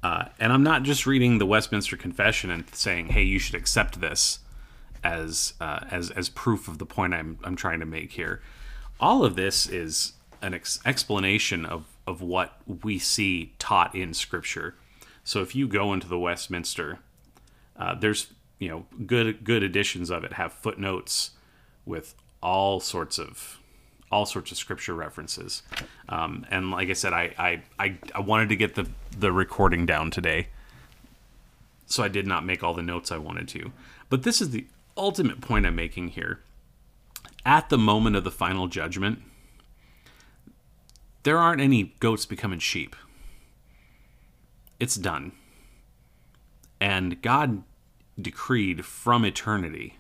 Uh, 0.04 0.26
and 0.40 0.54
I'm 0.54 0.64
not 0.64 0.84
just 0.84 1.08
reading 1.08 1.40
the 1.40 1.48
Westminster 1.48 1.98
Confession 1.98 2.52
and 2.52 2.66
saying, 2.76 3.08
"Hey, 3.08 3.24
you 3.24 3.40
should 3.40 3.56
accept 3.56 4.00
this 4.00 4.40
as 5.06 5.54
uh, 5.62 5.82
as 5.92 6.12
as 6.12 6.30
proof 6.30 6.68
of 6.68 6.80
the 6.80 6.86
point 6.86 7.14
I'm 7.14 7.38
I'm 7.44 7.56
trying 7.56 7.80
to 7.80 7.86
make 7.86 8.14
here." 8.14 8.42
All 9.00 9.24
of 9.24 9.36
this 9.36 9.68
is 9.68 10.14
an 10.42 10.54
ex- 10.54 10.80
explanation 10.86 11.66
of 11.66 11.86
of 12.08 12.22
what 12.22 12.58
we 12.84 13.00
see 13.00 13.54
taught 13.60 13.96
in 13.96 14.14
Scripture. 14.14 14.76
So 15.24 15.42
if 15.42 15.56
you 15.56 15.68
go 15.68 15.92
into 15.94 16.08
the 16.08 16.20
Westminster, 16.20 17.00
uh, 17.78 17.96
there's 17.96 18.28
you 18.60 18.70
know 18.70 18.86
good 19.06 19.44
good 19.44 19.64
editions 19.64 20.10
of 20.10 20.24
it 20.24 20.34
have 20.34 20.54
footnotes 20.54 21.32
with 21.86 22.16
all 22.42 22.80
sorts 22.80 23.18
of 23.20 23.60
all 24.12 24.26
sorts 24.26 24.52
of 24.52 24.58
scripture 24.58 24.94
references 24.94 25.64
um, 26.10 26.46
and 26.50 26.72
like 26.72 26.90
i 26.90 26.94
said 26.94 27.14
I, 27.14 27.34
I 27.38 27.62
i 27.80 27.98
i 28.14 28.20
wanted 28.20 28.50
to 28.50 28.56
get 28.56 28.76
the 28.76 28.88
the 29.18 29.32
recording 29.32 29.86
down 29.86 30.12
today 30.12 30.48
so 31.86 32.04
i 32.04 32.08
did 32.08 32.26
not 32.26 32.46
make 32.46 32.64
all 32.64 32.74
the 32.74 32.82
notes 32.82 33.12
i 33.12 33.18
wanted 33.18 33.48
to 33.50 33.72
but 34.10 34.24
this 34.24 34.42
is 34.42 34.52
the 34.52 34.66
ultimate 34.98 35.42
point 35.42 35.66
i'm 35.66 35.76
making 35.76 36.10
here 36.10 36.40
at 37.46 37.70
the 37.70 37.78
moment 37.78 38.16
of 38.16 38.24
the 38.24 38.32
final 38.32 38.68
judgment 38.68 39.20
there 41.24 41.38
aren't 41.38 41.62
any 41.62 41.96
goats 42.00 42.26
becoming 42.26 42.60
sheep 42.60 42.96
it's 44.80 44.96
done 44.96 45.32
and 46.80 47.22
god 47.22 47.64
decreed 48.20 48.86
from 48.86 49.26
eternity 49.26 49.98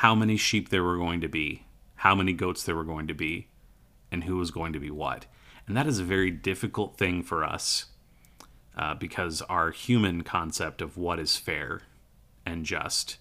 how 0.00 0.14
many 0.14 0.34
sheep 0.34 0.70
there 0.70 0.82
were 0.82 0.96
going 0.96 1.20
to 1.20 1.28
be, 1.28 1.66
how 1.96 2.14
many 2.14 2.32
goats 2.32 2.62
there 2.62 2.74
were 2.74 2.84
going 2.84 3.06
to 3.06 3.12
be, 3.12 3.48
and 4.10 4.24
who 4.24 4.38
was 4.38 4.50
going 4.50 4.72
to 4.72 4.80
be 4.80 4.90
what. 4.90 5.26
And 5.66 5.76
that 5.76 5.86
is 5.86 5.98
a 5.98 6.04
very 6.04 6.30
difficult 6.30 6.96
thing 6.96 7.22
for 7.22 7.44
us 7.44 7.84
uh, 8.78 8.94
because 8.94 9.42
our 9.42 9.72
human 9.72 10.22
concept 10.22 10.80
of 10.80 10.96
what 10.96 11.18
is 11.18 11.36
fair 11.36 11.82
and 12.44 12.64
just 12.64 13.18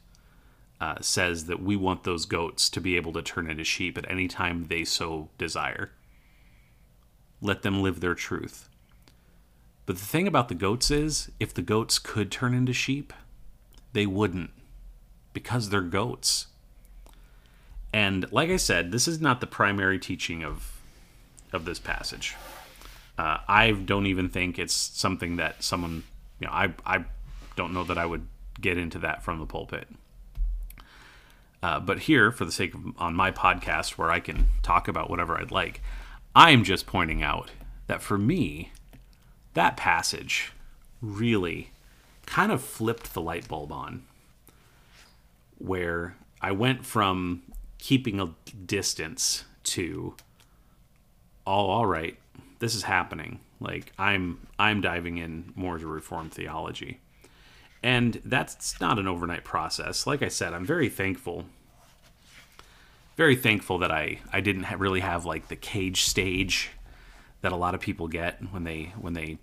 uh, 0.81 0.95
says 1.01 1.45
that 1.45 1.61
we 1.61 1.75
want 1.75 2.03
those 2.03 2.25
goats 2.25 2.69
to 2.69 2.81
be 2.81 2.95
able 2.95 3.13
to 3.13 3.21
turn 3.21 3.49
into 3.49 3.63
sheep 3.63 3.97
at 3.97 4.09
any 4.09 4.27
time 4.27 4.65
they 4.65 4.83
so 4.83 5.29
desire. 5.37 5.91
Let 7.41 7.61
them 7.61 7.81
live 7.81 7.99
their 7.99 8.15
truth. 8.15 8.69
But 9.85 9.97
the 9.97 10.05
thing 10.05 10.27
about 10.27 10.49
the 10.49 10.55
goats 10.55 10.91
is, 10.91 11.31
if 11.39 11.53
the 11.53 11.61
goats 11.61 11.99
could 11.99 12.31
turn 12.31 12.53
into 12.53 12.73
sheep, 12.73 13.11
they 13.93 14.05
wouldn't 14.05 14.51
because 15.33 15.69
they're 15.69 15.81
goats. 15.81 16.47
And 17.91 18.31
like 18.31 18.49
I 18.49 18.57
said, 18.57 18.91
this 18.91 19.07
is 19.07 19.19
not 19.19 19.41
the 19.41 19.47
primary 19.47 19.99
teaching 19.99 20.43
of 20.43 20.79
of 21.51 21.65
this 21.65 21.79
passage. 21.79 22.35
Uh, 23.17 23.39
I 23.47 23.71
don't 23.71 24.05
even 24.05 24.29
think 24.29 24.59
it's 24.59 24.73
something 24.73 25.37
that 25.37 25.63
someone, 25.63 26.03
you 26.39 26.47
know, 26.47 26.53
I 26.53 26.73
I 26.85 27.05
don't 27.55 27.73
know 27.73 27.83
that 27.85 27.97
I 27.97 28.05
would 28.05 28.27
get 28.59 28.77
into 28.77 28.99
that 28.99 29.23
from 29.23 29.39
the 29.39 29.45
pulpit. 29.45 29.87
Uh, 31.61 31.79
but 31.79 31.99
here, 31.99 32.31
for 32.31 32.45
the 32.45 32.51
sake 32.51 32.73
of 32.73 32.81
on 32.97 33.13
my 33.13 33.31
podcast, 33.31 33.91
where 33.91 34.11
I 34.11 34.19
can 34.19 34.47
talk 34.61 34.87
about 34.87 35.09
whatever 35.09 35.37
I'd 35.37 35.51
like, 35.51 35.81
I'm 36.35 36.63
just 36.63 36.85
pointing 36.87 37.21
out 37.21 37.51
that 37.87 38.01
for 38.01 38.17
me, 38.17 38.71
that 39.55 39.75
passage 39.75 40.53
really 41.01 41.71
kind 42.25 42.51
of 42.51 42.61
flipped 42.61 43.13
the 43.13 43.21
light 43.21 43.47
bulb 43.47 43.71
on, 43.71 44.03
where 45.57 46.15
I 46.41 46.51
went 46.51 46.85
from 46.85 47.43
keeping 47.79 48.19
a 48.19 48.33
distance 48.65 49.45
to 49.63 50.15
all 51.45 51.69
all 51.69 51.85
right 51.85 52.17
this 52.59 52.75
is 52.75 52.83
happening 52.83 53.39
like 53.59 53.91
i'm 53.97 54.39
i'm 54.59 54.81
diving 54.81 55.17
in 55.17 55.51
more 55.55 55.77
to 55.77 55.87
reformed 55.87 56.31
theology 56.31 56.99
and 57.81 58.21
that's 58.25 58.79
not 58.81 58.99
an 58.99 59.07
overnight 59.07 59.43
process. 59.43 60.05
Like 60.07 60.21
i 60.21 60.27
said 60.27 60.53
i'm 60.53 60.65
very 60.65 60.89
thankful. 60.89 61.45
Very 63.17 63.35
thankful 63.35 63.77
that 63.79 63.91
i 63.91 64.19
i 64.31 64.41
didn't 64.41 64.63
ha- 64.63 64.75
really 64.77 65.01
have 65.01 65.25
like 65.25 65.47
the 65.47 65.55
cage 65.55 66.03
stage 66.03 66.71
that 67.41 67.51
a 67.51 67.57
lot 67.57 67.73
of 67.73 67.81
people 67.81 68.07
get 68.07 68.41
when 68.51 68.63
they 68.63 68.93
when 68.99 69.13
they 69.13 69.37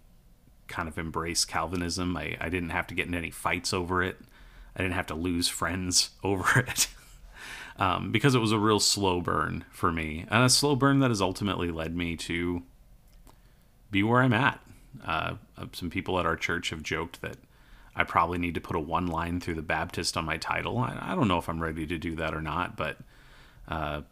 kind 0.69 0.89
of 0.89 0.99
embrace 0.99 1.45
calvinism. 1.45 2.17
I 2.17 2.37
i 2.41 2.49
didn't 2.49 2.71
have 2.71 2.87
to 2.89 2.95
get 2.95 3.07
in 3.07 3.15
any 3.15 3.31
fights 3.31 3.73
over 3.73 4.03
it. 4.03 4.19
I 4.75 4.83
didn't 4.83 4.95
have 4.95 5.07
to 5.07 5.15
lose 5.15 5.49
friends 5.49 6.11
over 6.25 6.61
it 6.61 6.89
um, 7.79 8.13
because 8.13 8.35
it 8.35 8.41
was 8.41 8.53
a 8.53 8.59
real 8.59 8.81
slow 8.81 9.21
burn 9.21 9.65
for 9.71 9.93
me, 9.93 10.25
and 10.31 10.45
a 10.45 10.49
slow 10.49 10.77
burn 10.77 11.01
that 11.01 11.11
has 11.11 11.21
ultimately 11.21 11.71
led 11.71 11.97
me 11.97 12.17
to 12.17 12.63
be 13.91 14.03
where 14.03 14.23
I'm 14.23 14.33
at. 14.33 14.61
Uh, 15.05 15.35
uh, 15.59 15.67
some 15.73 15.91
people 15.91 16.19
at 16.19 16.27
our 16.27 16.37
church 16.37 16.71
have 16.71 16.83
joked 16.83 17.21
that 17.23 17.37
I 17.97 18.05
probably 18.05 18.39
need 18.39 18.55
to 18.55 18.61
put 18.61 18.77
a 18.77 18.81
one 18.81 19.07
line 19.07 19.41
through 19.41 19.55
the 19.55 19.63
Baptist 19.63 20.17
on 20.17 20.27
my 20.27 20.37
title. 20.37 20.79
I, 20.79 20.99
I 21.01 21.15
don't 21.15 21.29
know 21.29 21.39
if 21.39 21.49
I'm 21.49 21.63
ready 21.63 21.87
to 21.87 21.99
do 21.99 22.15
that 22.17 22.35
or 22.35 22.43
not, 22.43 22.77
but 22.77 22.99
uh, 23.69 24.03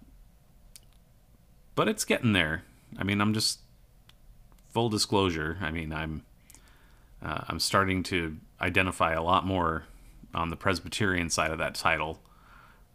but 1.74 1.88
it's 1.88 2.04
getting 2.04 2.32
there. 2.32 2.62
I 2.98 3.04
mean, 3.04 3.20
I'm 3.20 3.34
just 3.34 3.60
full 4.72 4.88
disclosure. 4.88 5.58
I 5.60 5.70
mean, 5.70 5.92
I'm 5.92 6.24
uh, 7.22 7.42
I'm 7.48 7.60
starting 7.60 8.02
to 8.04 8.36
identify 8.60 9.12
a 9.12 9.22
lot 9.22 9.46
more 9.46 9.84
on 10.34 10.50
the 10.50 10.56
Presbyterian 10.56 11.30
side 11.30 11.50
of 11.50 11.58
that 11.58 11.74
title 11.74 12.20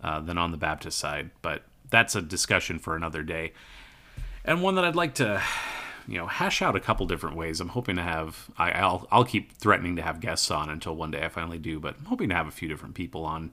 uh, 0.04 0.20
than 0.20 0.38
on 0.38 0.52
the 0.52 0.58
Baptist 0.58 0.98
side. 0.98 1.30
But 1.42 1.64
that's 1.90 2.16
a 2.16 2.22
discussion 2.22 2.80
for 2.80 2.96
another 2.96 3.22
day, 3.22 3.54
and 4.44 4.64
one 4.64 4.76
that 4.76 4.86
I'd 4.86 4.96
like 4.96 5.14
to, 5.16 5.42
you 6.10 6.18
know, 6.18 6.26
hash 6.26 6.64
out 6.64 6.76
a 6.76 6.80
couple 6.80 7.06
different 7.06 7.36
ways. 7.36 7.62
I'm 7.62 7.70
hoping 7.70 7.96
to 7.98 8.02
have. 8.02 8.50
I, 8.58 8.82
will 8.82 9.08
I'll 9.12 9.24
keep 9.24 9.54
threatening 9.54 9.96
to 9.98 10.02
have 10.02 10.20
guests 10.20 10.50
on 10.50 10.70
until 10.70 10.96
one 10.96 11.12
day 11.12 11.24
I 11.24 11.30
finally 11.30 11.60
do, 11.60 11.80
but 11.80 11.98
I'm 12.00 12.06
hoping 12.06 12.30
to 12.30 12.36
have 12.36 12.48
a 12.48 12.52
few 12.52 12.68
different 12.68 12.96
people 12.96 13.26
on 13.26 13.52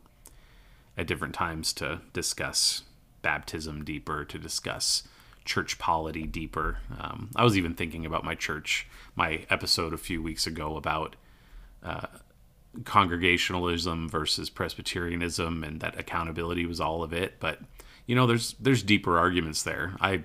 at 0.97 1.07
different 1.07 1.35
times 1.35 1.75
to 1.75 2.01
discuss 2.15 2.83
baptism 3.21 3.85
deeper, 3.85 4.25
to 4.25 4.39
discuss 4.39 5.03
church 5.45 5.79
polity 5.79 6.25
deeper. 6.25 6.79
Um, 6.99 7.31
I 7.37 7.45
was 7.45 7.59
even 7.59 7.75
thinking 7.75 8.07
about 8.07 8.25
my 8.25 8.35
church, 8.35 8.89
my 9.15 9.45
episode 9.51 9.93
a 9.93 9.99
few 9.99 10.23
weeks 10.23 10.47
ago 10.47 10.79
about 10.79 11.15
uh, 11.83 12.07
congregationalism 12.85 14.09
versus 14.09 14.49
Presbyterianism, 14.49 15.63
and 15.63 15.81
that 15.81 15.99
accountability 15.99 16.65
was 16.65 16.81
all 16.81 17.03
of 17.03 17.13
it. 17.13 17.35
But 17.39 17.61
you 18.07 18.15
know, 18.15 18.27
there's 18.27 18.55
there's 18.55 18.83
deeper 18.83 19.19
arguments 19.19 19.63
there. 19.63 19.95
I 20.01 20.25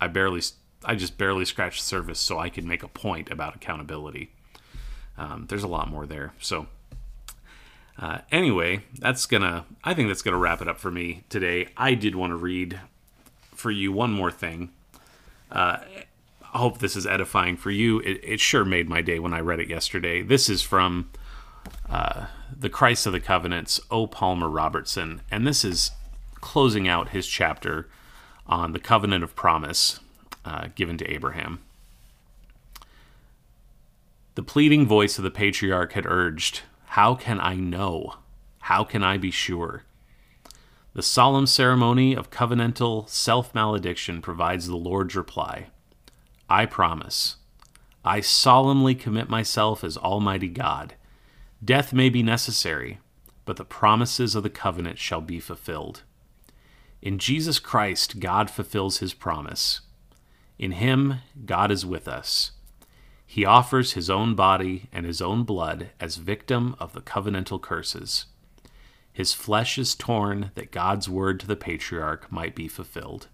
I 0.00 0.06
barely 0.06 0.42
I 0.84 0.94
just 0.94 1.18
barely 1.18 1.44
scratched 1.44 1.80
the 1.80 1.86
surface, 1.86 2.20
so 2.20 2.38
I 2.38 2.48
could 2.50 2.64
make 2.64 2.82
a 2.82 2.88
point 2.88 3.30
about 3.30 3.56
accountability. 3.56 4.30
Um, 5.16 5.46
there's 5.48 5.64
a 5.64 5.68
lot 5.68 5.90
more 5.90 6.06
there. 6.06 6.32
So 6.40 6.66
uh, 7.98 8.18
anyway, 8.30 8.82
that's 8.98 9.26
gonna 9.26 9.64
I 9.82 9.94
think 9.94 10.08
that's 10.08 10.22
gonna 10.22 10.38
wrap 10.38 10.62
it 10.62 10.68
up 10.68 10.78
for 10.78 10.90
me 10.90 11.24
today. 11.28 11.68
I 11.76 11.94
did 11.94 12.14
want 12.14 12.30
to 12.30 12.36
read 12.36 12.80
for 13.54 13.70
you 13.70 13.90
one 13.90 14.12
more 14.12 14.30
thing. 14.30 14.70
Uh, 15.50 15.78
I 16.54 16.58
hope 16.58 16.78
this 16.78 16.96
is 16.96 17.06
edifying 17.06 17.56
for 17.56 17.70
you. 17.70 18.00
It, 18.00 18.20
it, 18.22 18.40
sure 18.40 18.64
made 18.64 18.88
my 18.88 19.02
day 19.02 19.18
when 19.18 19.34
I 19.34 19.40
read 19.40 19.60
it 19.60 19.68
yesterday. 19.68 20.22
This 20.22 20.48
is 20.48 20.62
from 20.62 21.10
uh, 21.90 22.26
The 22.56 22.70
Christ 22.70 23.06
of 23.06 23.12
the 23.12 23.20
Covenants, 23.20 23.80
O. 23.90 24.06
Palmer 24.06 24.48
Robertson, 24.48 25.22
and 25.30 25.46
this 25.46 25.64
is 25.64 25.90
closing 26.36 26.88
out 26.88 27.10
his 27.10 27.26
chapter 27.26 27.88
on 28.46 28.72
the 28.72 28.78
covenant 28.78 29.24
of 29.24 29.36
promise 29.36 30.00
uh, 30.48 30.68
given 30.74 30.96
to 30.96 31.10
Abraham. 31.10 31.60
The 34.34 34.42
pleading 34.42 34.86
voice 34.86 35.18
of 35.18 35.24
the 35.24 35.30
patriarch 35.30 35.92
had 35.92 36.06
urged, 36.06 36.62
How 36.86 37.14
can 37.14 37.38
I 37.38 37.54
know? 37.54 38.14
How 38.60 38.82
can 38.82 39.04
I 39.04 39.18
be 39.18 39.30
sure? 39.30 39.84
The 40.94 41.02
solemn 41.02 41.46
ceremony 41.46 42.14
of 42.14 42.30
covenantal 42.30 43.08
self 43.08 43.54
malediction 43.54 44.22
provides 44.22 44.66
the 44.66 44.76
Lord's 44.76 45.14
reply 45.14 45.66
I 46.48 46.64
promise. 46.64 47.36
I 48.04 48.20
solemnly 48.20 48.94
commit 48.94 49.28
myself 49.28 49.84
as 49.84 49.98
Almighty 49.98 50.48
God. 50.48 50.94
Death 51.62 51.92
may 51.92 52.08
be 52.08 52.22
necessary, 52.22 53.00
but 53.44 53.56
the 53.56 53.64
promises 53.66 54.34
of 54.34 54.44
the 54.44 54.50
covenant 54.50 54.98
shall 54.98 55.20
be 55.20 55.40
fulfilled. 55.40 56.04
In 57.02 57.18
Jesus 57.18 57.58
Christ, 57.58 58.18
God 58.18 58.50
fulfills 58.50 58.98
his 58.98 59.12
promise. 59.12 59.82
In 60.58 60.72
him, 60.72 61.20
God 61.44 61.70
is 61.70 61.86
with 61.86 62.08
us. 62.08 62.52
He 63.26 63.44
offers 63.44 63.92
his 63.92 64.08
own 64.08 64.34
body 64.34 64.88
and 64.92 65.04
his 65.04 65.20
own 65.20 65.44
blood 65.44 65.90
as 66.00 66.16
victim 66.16 66.74
of 66.78 66.94
the 66.94 67.00
covenantal 67.00 67.60
curses. 67.60 68.26
His 69.12 69.34
flesh 69.34 69.78
is 69.78 69.94
torn 69.94 70.50
that 70.54 70.72
God's 70.72 71.08
word 71.08 71.40
to 71.40 71.46
the 71.46 71.56
patriarch 71.56 72.30
might 72.32 72.54
be 72.54 72.68
fulfilled. 72.68 73.28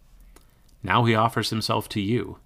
Now 0.82 1.04
he 1.04 1.14
offers 1.14 1.50
himself 1.50 1.88
to 1.90 2.00
you. 2.00 2.38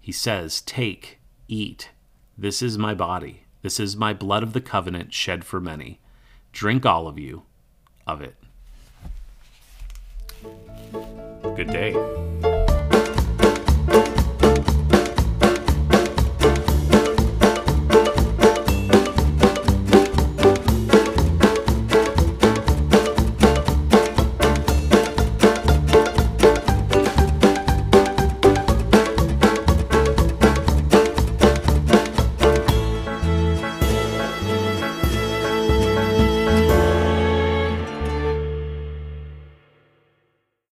He 0.00 0.12
says, 0.12 0.60
Take, 0.62 1.20
eat. 1.46 1.90
This 2.36 2.62
is 2.62 2.76
my 2.76 2.94
body. 2.94 3.44
This 3.62 3.78
is 3.78 3.96
my 3.96 4.12
blood 4.12 4.42
of 4.42 4.52
the 4.52 4.60
covenant 4.60 5.14
shed 5.14 5.44
for 5.44 5.60
many. 5.60 6.00
Drink 6.52 6.84
all 6.84 7.06
of 7.06 7.18
you 7.18 7.42
of 8.06 8.20
it. 8.22 8.34
Good 11.54 11.70
day. 11.70 12.59